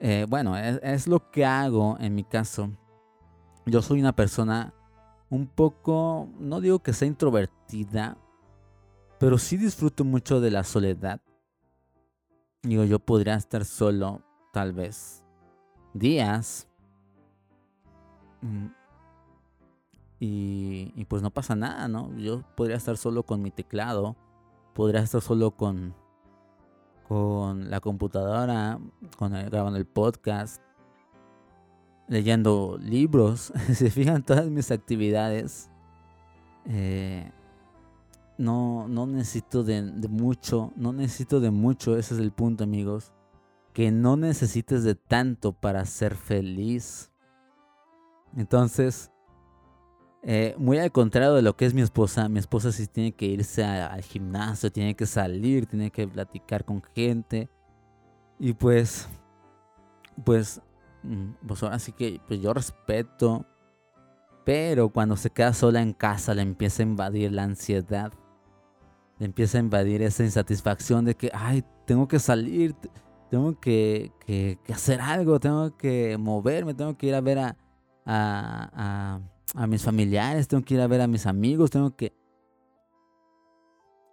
Eh, 0.00 0.26
bueno, 0.28 0.56
es, 0.56 1.06
lo 1.06 1.30
que 1.30 1.44
hago 1.44 1.96
en 1.98 2.14
mi 2.14 2.24
caso. 2.24 2.70
Yo 3.66 3.82
soy 3.82 4.00
una 4.00 4.14
persona 4.14 4.72
un 5.28 5.46
poco, 5.46 6.28
no 6.38 6.60
digo 6.60 6.78
que 6.78 6.92
sea 6.92 7.08
introvertida, 7.08 8.16
pero 9.18 9.38
sí 9.38 9.56
disfruto 9.56 10.04
mucho 10.04 10.40
de 10.40 10.50
la 10.52 10.62
soledad. 10.62 11.20
Digo, 12.62 12.84
yo 12.84 12.98
podría 12.98 13.34
estar 13.34 13.64
solo 13.64 14.22
tal 14.52 14.72
vez 14.72 15.24
días. 15.92 16.68
Mm, 18.42 18.66
y, 20.18 20.92
y, 20.96 21.04
pues 21.04 21.22
no 21.22 21.30
pasa 21.30 21.54
nada, 21.54 21.88
¿no? 21.88 22.14
Yo 22.16 22.42
podría 22.56 22.76
estar 22.76 22.96
solo 22.96 23.24
con 23.24 23.42
mi 23.42 23.50
teclado, 23.50 24.16
podría 24.74 25.02
estar 25.02 25.20
solo 25.20 25.50
con, 25.50 25.94
con 27.08 27.70
la 27.70 27.80
computadora, 27.80 28.78
con 29.16 29.32
grabando 29.32 29.78
el 29.78 29.86
podcast, 29.86 30.60
leyendo 32.08 32.78
libros. 32.80 33.52
Se 33.72 33.90
fijan 33.90 34.22
todas 34.22 34.46
mis 34.46 34.70
actividades. 34.70 35.70
Eh, 36.66 37.30
no, 38.38 38.86
no 38.88 39.06
necesito 39.06 39.64
de, 39.64 39.82
mucho, 40.08 40.72
no 40.76 40.92
necesito 40.92 41.40
de 41.40 41.50
mucho, 41.50 41.96
ese 41.96 42.14
es 42.14 42.20
el 42.20 42.32
punto 42.32 42.64
amigos. 42.64 43.12
Que 43.72 43.90
no 43.90 44.16
necesites 44.16 44.84
de 44.84 44.94
tanto 44.94 45.52
para 45.52 45.84
ser 45.84 46.14
feliz. 46.16 47.10
Entonces, 48.34 49.10
eh, 50.26 50.54
muy 50.58 50.78
al 50.78 50.92
contrario 50.92 51.32
de 51.32 51.40
lo 51.40 51.56
que 51.56 51.64
es 51.64 51.72
mi 51.72 51.80
esposa, 51.80 52.28
mi 52.28 52.38
esposa 52.38 52.72
sí 52.72 52.86
tiene 52.86 53.12
que 53.12 53.26
irse 53.26 53.64
al 53.64 54.02
gimnasio, 54.02 54.70
tiene 54.70 54.94
que 54.94 55.06
salir, 55.06 55.66
tiene 55.66 55.90
que 55.90 56.06
platicar 56.06 56.64
con 56.64 56.82
gente. 56.94 57.48
Y 58.38 58.52
pues, 58.52 59.08
pues, 60.24 60.60
mm, 61.02 61.46
pues 61.46 61.62
ahora 61.62 61.78
sí 61.78 61.92
que 61.92 62.20
pues 62.26 62.40
yo 62.42 62.52
respeto. 62.52 63.46
Pero 64.44 64.90
cuando 64.90 65.16
se 65.16 65.30
queda 65.30 65.52
sola 65.54 65.80
en 65.80 65.92
casa 65.94 66.34
le 66.34 66.42
empieza 66.42 66.82
a 66.82 66.86
invadir 66.86 67.32
la 67.32 67.44
ansiedad 67.44 68.12
le 69.18 69.26
empieza 69.26 69.58
a 69.58 69.60
invadir 69.60 70.02
esa 70.02 70.24
insatisfacción 70.24 71.04
de 71.04 71.14
que, 71.14 71.30
ay, 71.32 71.64
tengo 71.86 72.06
que 72.08 72.18
salir, 72.18 72.74
tengo 73.30 73.58
que, 73.58 74.12
hacer 74.68 75.00
algo, 75.00 75.40
tengo 75.40 75.76
que 75.76 76.16
moverme, 76.18 76.74
tengo 76.74 76.96
que 76.96 77.06
ir 77.06 77.14
a 77.14 77.20
ver 77.20 77.38
a, 77.38 77.56
a, 78.04 78.70
a, 78.74 79.20
mis 79.66 79.82
familiares, 79.82 80.48
tengo 80.48 80.64
que 80.64 80.74
ir 80.74 80.80
a 80.80 80.86
ver 80.86 81.00
a 81.00 81.06
mis 81.06 81.26
amigos, 81.26 81.70
tengo 81.70 81.96
que... 81.96 82.12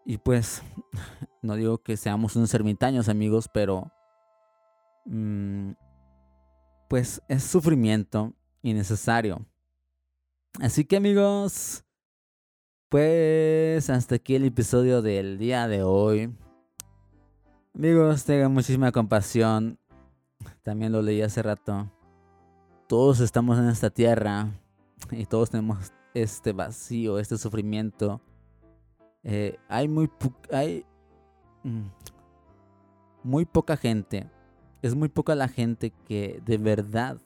Y 0.05 0.17
pues, 0.17 0.61
no 1.41 1.55
digo 1.55 1.77
que 1.79 1.97
seamos 1.97 2.35
unos 2.35 2.53
ermitaños 2.53 3.09
amigos, 3.09 3.49
pero... 3.53 3.91
Mm, 5.05 5.71
pues 6.87 7.21
es 7.27 7.43
sufrimiento 7.43 8.33
innecesario. 8.61 9.45
Así 10.61 10.85
que 10.85 10.97
amigos, 10.97 11.83
pues 12.89 13.89
hasta 13.89 14.15
aquí 14.15 14.35
el 14.35 14.45
episodio 14.45 15.01
del 15.01 15.39
día 15.39 15.67
de 15.67 15.81
hoy. 15.81 16.31
Amigos, 17.73 18.23
tengan 18.23 18.53
muchísima 18.53 18.91
compasión. 18.91 19.79
También 20.61 20.91
lo 20.91 21.01
leí 21.01 21.21
hace 21.23 21.41
rato. 21.41 21.91
Todos 22.87 23.19
estamos 23.19 23.57
en 23.57 23.69
esta 23.69 23.89
tierra 23.89 24.51
y 25.11 25.25
todos 25.25 25.49
tenemos 25.49 25.93
este 26.13 26.53
vacío, 26.53 27.19
este 27.19 27.37
sufrimiento. 27.37 28.21
Eh, 29.23 29.57
hay 29.67 29.87
muy 29.87 30.09
hay 30.51 30.85
mm, 31.63 31.87
muy 33.23 33.45
poca 33.45 33.77
gente. 33.77 34.29
Es 34.81 34.95
muy 34.95 35.09
poca 35.09 35.33
la 35.35 35.47
gente 35.47 35.91
que 36.07 36.41
de 36.45 36.57
verdad 36.57 37.17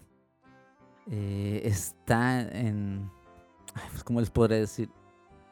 eh, 1.10 1.62
está 1.64 2.42
en. 2.42 3.10
Pues, 3.92 4.04
¿Cómo 4.04 4.20
les 4.20 4.30
podré 4.30 4.60
decir? 4.60 4.90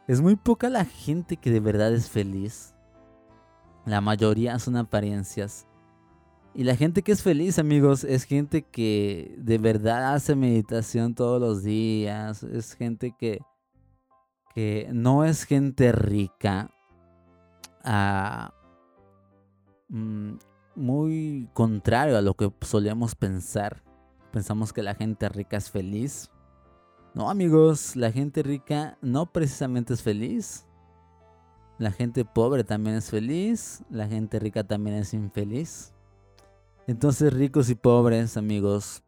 Es 0.08 0.22
muy 0.22 0.36
poca 0.36 0.70
la 0.70 0.86
gente 0.86 1.38
que 1.38 1.50
de 1.50 1.60
verdad 1.60 1.94
es 1.94 2.10
feliz. 2.10 2.76
La 3.86 4.02
mayoría 4.02 4.58
son 4.60 4.78
apariencias. 4.78 5.68
Y 6.58 6.64
la 6.64 6.78
gente 6.78 7.02
que 7.02 7.12
es 7.12 7.22
feliz, 7.22 7.60
amigos, 7.60 8.06
es 8.06 8.24
gente 8.24 8.62
que 8.62 9.36
de 9.38 9.58
verdad 9.58 10.14
hace 10.14 10.38
meditación 10.38 11.14
todos 11.14 11.42
los 11.42 11.64
días. 11.64 12.44
Es 12.44 12.76
gente 12.76 13.14
que, 13.20 13.42
que 14.54 14.88
no 14.94 15.26
es 15.26 15.44
gente 15.44 15.92
rica. 15.92 16.72
Ah, 17.84 18.54
mm, 19.90 20.36
muy 20.76 21.50
contrario 21.54 22.18
a 22.18 22.22
lo 22.22 22.36
que 22.36 22.50
solemos 22.62 23.16
pensar. 23.16 23.84
Pensamos 24.32 24.72
que 24.72 24.82
la 24.82 24.96
gente 24.96 25.28
rica 25.28 25.58
es 25.58 25.70
feliz. 25.70 26.32
No, 27.14 27.30
amigos, 27.30 27.98
la 27.98 28.14
gente 28.14 28.44
rica 28.44 28.98
no 29.02 29.26
precisamente 29.34 29.94
es 29.94 30.02
feliz. 30.02 30.66
La 31.80 31.92
gente 31.92 32.24
pobre 32.24 32.64
también 32.64 32.96
es 32.96 33.10
feliz. 33.10 33.84
La 33.90 34.08
gente 34.08 34.40
rica 34.40 34.64
también 34.64 34.96
es 34.96 35.14
infeliz. 35.14 35.95
Entonces, 36.88 37.34
ricos 37.34 37.70
y 37.70 37.76
pobres, 37.76 38.38
amigos, 38.38 39.04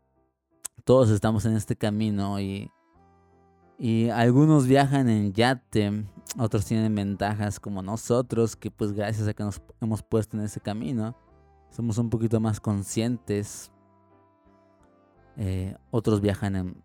todos 0.83 1.11
estamos 1.11 1.45
en 1.45 1.55
este 1.55 1.75
camino 1.75 2.39
y, 2.39 2.71
y 3.77 4.09
algunos 4.09 4.65
viajan 4.65 5.09
en 5.09 5.31
yate, 5.31 6.05
otros 6.39 6.65
tienen 6.65 6.95
ventajas 6.95 7.59
como 7.59 7.83
nosotros, 7.83 8.55
que 8.55 8.71
pues 8.71 8.93
gracias 8.93 9.27
a 9.27 9.33
que 9.33 9.43
nos 9.43 9.61
hemos 9.79 10.01
puesto 10.01 10.37
en 10.37 10.43
ese 10.43 10.59
camino, 10.59 11.15
somos 11.69 11.99
un 11.99 12.09
poquito 12.09 12.39
más 12.39 12.59
conscientes. 12.59 13.71
Eh, 15.35 15.75
otros 15.91 16.19
viajan 16.19 16.55
en, 16.55 16.83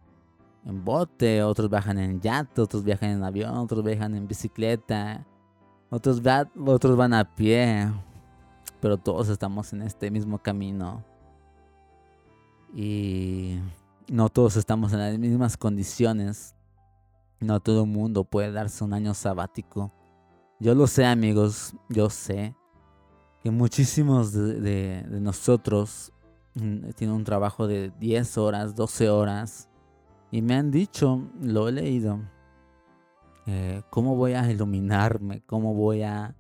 en 0.66 0.84
bote, 0.84 1.42
otros 1.42 1.70
viajan 1.70 1.98
en 1.98 2.20
yate, 2.20 2.60
otros 2.60 2.84
viajan 2.84 3.10
en 3.10 3.24
avión, 3.24 3.56
otros 3.56 3.82
viajan 3.82 4.14
en 4.14 4.28
bicicleta, 4.28 5.26
otros, 5.88 6.20
otros 6.66 6.96
van 6.96 7.14
a 7.14 7.34
pie, 7.34 7.90
pero 8.82 8.98
todos 8.98 9.28
estamos 9.28 9.72
en 9.72 9.82
este 9.82 10.10
mismo 10.10 10.42
camino. 10.42 11.04
Y 12.74 13.60
no 14.08 14.28
todos 14.28 14.56
estamos 14.56 14.92
en 14.92 14.98
las 14.98 15.16
mismas 15.20 15.56
condiciones. 15.56 16.56
No 17.38 17.60
todo 17.60 17.86
mundo 17.86 18.24
puede 18.24 18.50
darse 18.50 18.82
un 18.82 18.92
año 18.92 19.14
sabático. 19.14 19.92
Yo 20.58 20.74
lo 20.74 20.88
sé 20.88 21.06
amigos, 21.06 21.76
yo 21.88 22.10
sé 22.10 22.56
que 23.40 23.52
muchísimos 23.52 24.32
de, 24.32 24.60
de 24.60 25.20
nosotros 25.20 26.12
mm, 26.54 26.90
tienen 26.96 27.14
un 27.14 27.24
trabajo 27.24 27.68
de 27.68 27.92
10 28.00 28.36
horas, 28.38 28.74
12 28.74 29.10
horas 29.10 29.68
y 30.32 30.42
me 30.42 30.54
han 30.54 30.72
dicho, 30.72 31.22
lo 31.40 31.68
he 31.68 31.72
leído, 31.72 32.20
eh, 33.46 33.82
cómo 33.90 34.16
voy 34.16 34.32
a 34.32 34.50
iluminarme, 34.50 35.42
cómo 35.46 35.74
voy 35.74 36.02
a, 36.02 36.34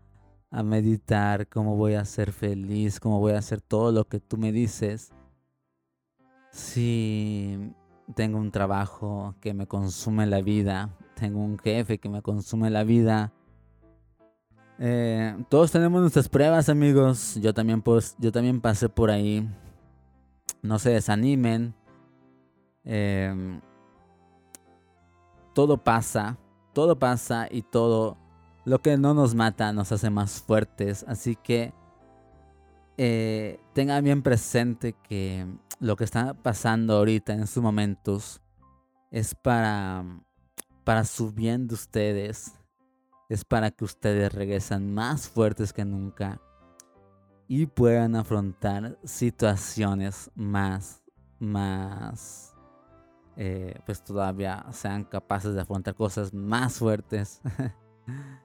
a 0.52 0.62
meditar, 0.62 1.48
cómo 1.48 1.76
voy 1.76 1.94
a 1.94 2.04
ser 2.04 2.30
feliz, 2.30 3.00
cómo 3.00 3.18
voy 3.18 3.32
a 3.32 3.38
hacer 3.38 3.62
todo 3.62 3.90
lo 3.90 4.04
que 4.04 4.20
tú 4.20 4.36
me 4.36 4.52
dices. 4.52 5.10
Si 6.50 7.72
tengo 8.14 8.38
un 8.38 8.50
trabajo 8.50 9.34
que 9.40 9.54
me 9.54 9.66
consume 9.66 10.26
la 10.26 10.42
vida, 10.42 10.90
tengo 11.14 11.40
un 11.42 11.58
jefe 11.58 11.98
que 11.98 12.10
me 12.10 12.20
consume 12.20 12.68
la 12.68 12.84
vida. 12.84 13.32
Eh, 14.78 15.42
todos 15.48 15.72
tenemos 15.72 16.02
nuestras 16.02 16.28
pruebas, 16.28 16.68
amigos. 16.68 17.38
Yo 17.40 17.54
también, 17.54 17.80
pues, 17.80 18.14
yo 18.18 18.30
también 18.30 18.60
pasé 18.60 18.90
por 18.90 19.10
ahí. 19.10 19.48
No 20.60 20.78
se 20.78 20.90
desanimen. 20.90 21.74
Eh, 22.84 23.58
todo 25.54 25.78
pasa, 25.78 26.36
todo 26.74 26.98
pasa 26.98 27.48
y 27.50 27.62
todo 27.62 28.18
lo 28.64 28.80
que 28.80 28.96
no 28.96 29.14
nos 29.14 29.34
mata 29.34 29.72
nos 29.72 29.92
hace 29.92 30.10
más 30.10 30.40
fuertes. 30.40 31.04
Así 31.08 31.36
que 31.36 31.72
eh, 32.96 33.60
tengan 33.72 34.04
bien 34.04 34.22
presente 34.22 34.94
que 35.08 35.46
lo 35.80 35.96
que 35.96 36.04
está 36.04 36.34
pasando 36.34 36.96
ahorita 36.96 37.32
en 37.32 37.46
sus 37.46 37.62
momentos 37.62 38.40
es 39.10 39.34
para, 39.34 40.04
para 40.84 41.04
su 41.04 41.32
bien 41.32 41.66
de 41.66 41.74
ustedes. 41.74 42.52
Es 43.28 43.44
para 43.44 43.70
que 43.70 43.84
ustedes 43.84 44.32
regresen 44.32 44.92
más 44.92 45.28
fuertes 45.28 45.72
que 45.72 45.84
nunca 45.84 46.40
y 47.48 47.66
puedan 47.66 48.14
afrontar 48.14 48.98
situaciones 49.04 50.30
más, 50.34 51.02
más 51.38 52.54
eh, 53.36 53.78
pues 53.86 54.04
todavía 54.04 54.64
sean 54.72 55.04
capaces 55.04 55.54
de 55.54 55.62
afrontar 55.62 55.94
cosas 55.94 56.32
más 56.32 56.78
fuertes. 56.78 57.40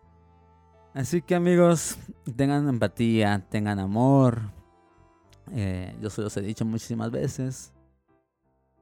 Así 0.94 1.22
que 1.22 1.36
amigos, 1.36 1.98
tengan 2.36 2.68
empatía, 2.68 3.46
tengan 3.50 3.80
amor. 3.80 4.52
Eh, 5.52 5.96
yo 6.02 6.10
se 6.10 6.22
los 6.22 6.36
he 6.38 6.42
dicho 6.42 6.66
muchísimas 6.66 7.12
veces. 7.12 7.74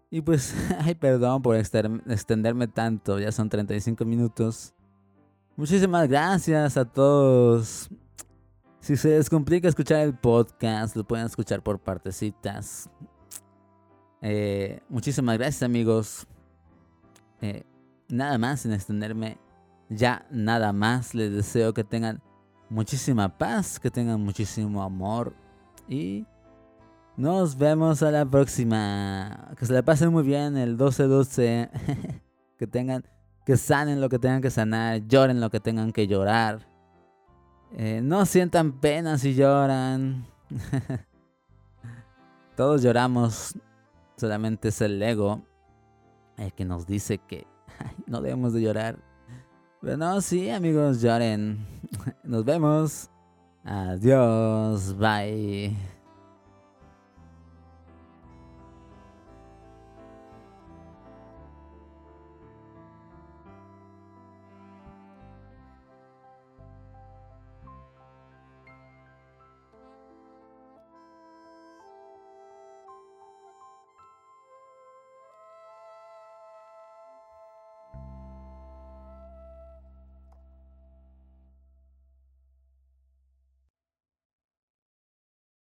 Y 0.10 0.22
pues, 0.22 0.56
ay, 0.80 0.96
perdón 0.96 1.42
por 1.42 1.56
extenderme 1.56 2.68
tanto, 2.68 3.20
ya 3.20 3.32
son 3.32 3.50
35 3.50 4.06
minutos. 4.06 4.74
Muchísimas 5.58 6.08
gracias 6.08 6.78
a 6.78 6.86
todos. 6.86 7.90
Si 8.80 8.96
se 8.98 9.10
les 9.10 9.30
complica 9.30 9.68
escuchar 9.68 10.02
el 10.02 10.14
podcast, 10.14 10.96
lo 10.96 11.04
pueden 11.04 11.26
escuchar 11.26 11.64
por 11.64 11.80
partecitas. 11.80 12.90
Eh, 14.22 14.80
muchísimas 14.90 15.38
gracias 15.38 15.64
amigos. 15.64 16.28
Eh, 17.42 17.64
nada 18.10 18.38
más 18.38 18.62
sin 18.62 18.74
extenderme. 18.74 19.38
Ya 19.90 20.26
nada 20.32 20.74
más. 20.74 21.14
Les 21.14 21.32
deseo 21.32 21.74
que 21.74 21.84
tengan 21.84 22.22
muchísima 22.70 23.38
paz, 23.38 23.80
que 23.80 23.92
tengan 23.92 24.22
muchísimo 24.22 24.82
amor. 24.82 25.34
Y 25.88 26.26
Nos 27.18 27.58
vemos 27.58 28.04
a 28.04 28.12
la 28.12 28.26
próxima. 28.26 29.52
Que 29.58 29.66
se 29.66 29.74
la 29.74 29.84
pasen 29.84 30.12
muy 30.12 30.24
bien 30.24 30.58
el 30.58 30.78
12-12. 30.78 31.70
que 32.58 32.68
tengan, 32.68 33.06
que 33.46 33.58
sanen 33.58 34.02
lo 34.02 34.10
que 34.10 34.20
tengan 34.20 34.42
que 34.42 34.52
sanar, 34.52 35.08
lloren 35.08 35.40
lo 35.40 35.50
que 35.50 35.60
tengan 35.60 35.92
que 35.92 36.08
llorar. 36.08 36.68
Eh, 37.74 38.02
no 38.04 38.26
sientan 38.26 38.74
pena 38.74 39.18
si 39.18 39.34
lloran. 39.34 40.26
Todos 42.56 42.82
lloramos. 42.82 43.54
Solamente 44.18 44.70
es 44.70 44.82
el 44.82 45.02
ego 45.04 45.42
el 46.38 46.54
que 46.54 46.66
nos 46.66 46.86
dice 46.86 47.18
que 47.18 47.48
no 48.08 48.22
debemos 48.22 48.54
de 48.54 48.62
llorar. 48.62 48.98
Pero 49.86 49.98
no, 49.98 50.20
sí, 50.20 50.50
amigos, 50.50 51.00
lloren. 51.00 51.60
Nos 52.24 52.44
vemos. 52.44 53.08
Adiós. 53.64 54.98
Bye. 54.98 55.76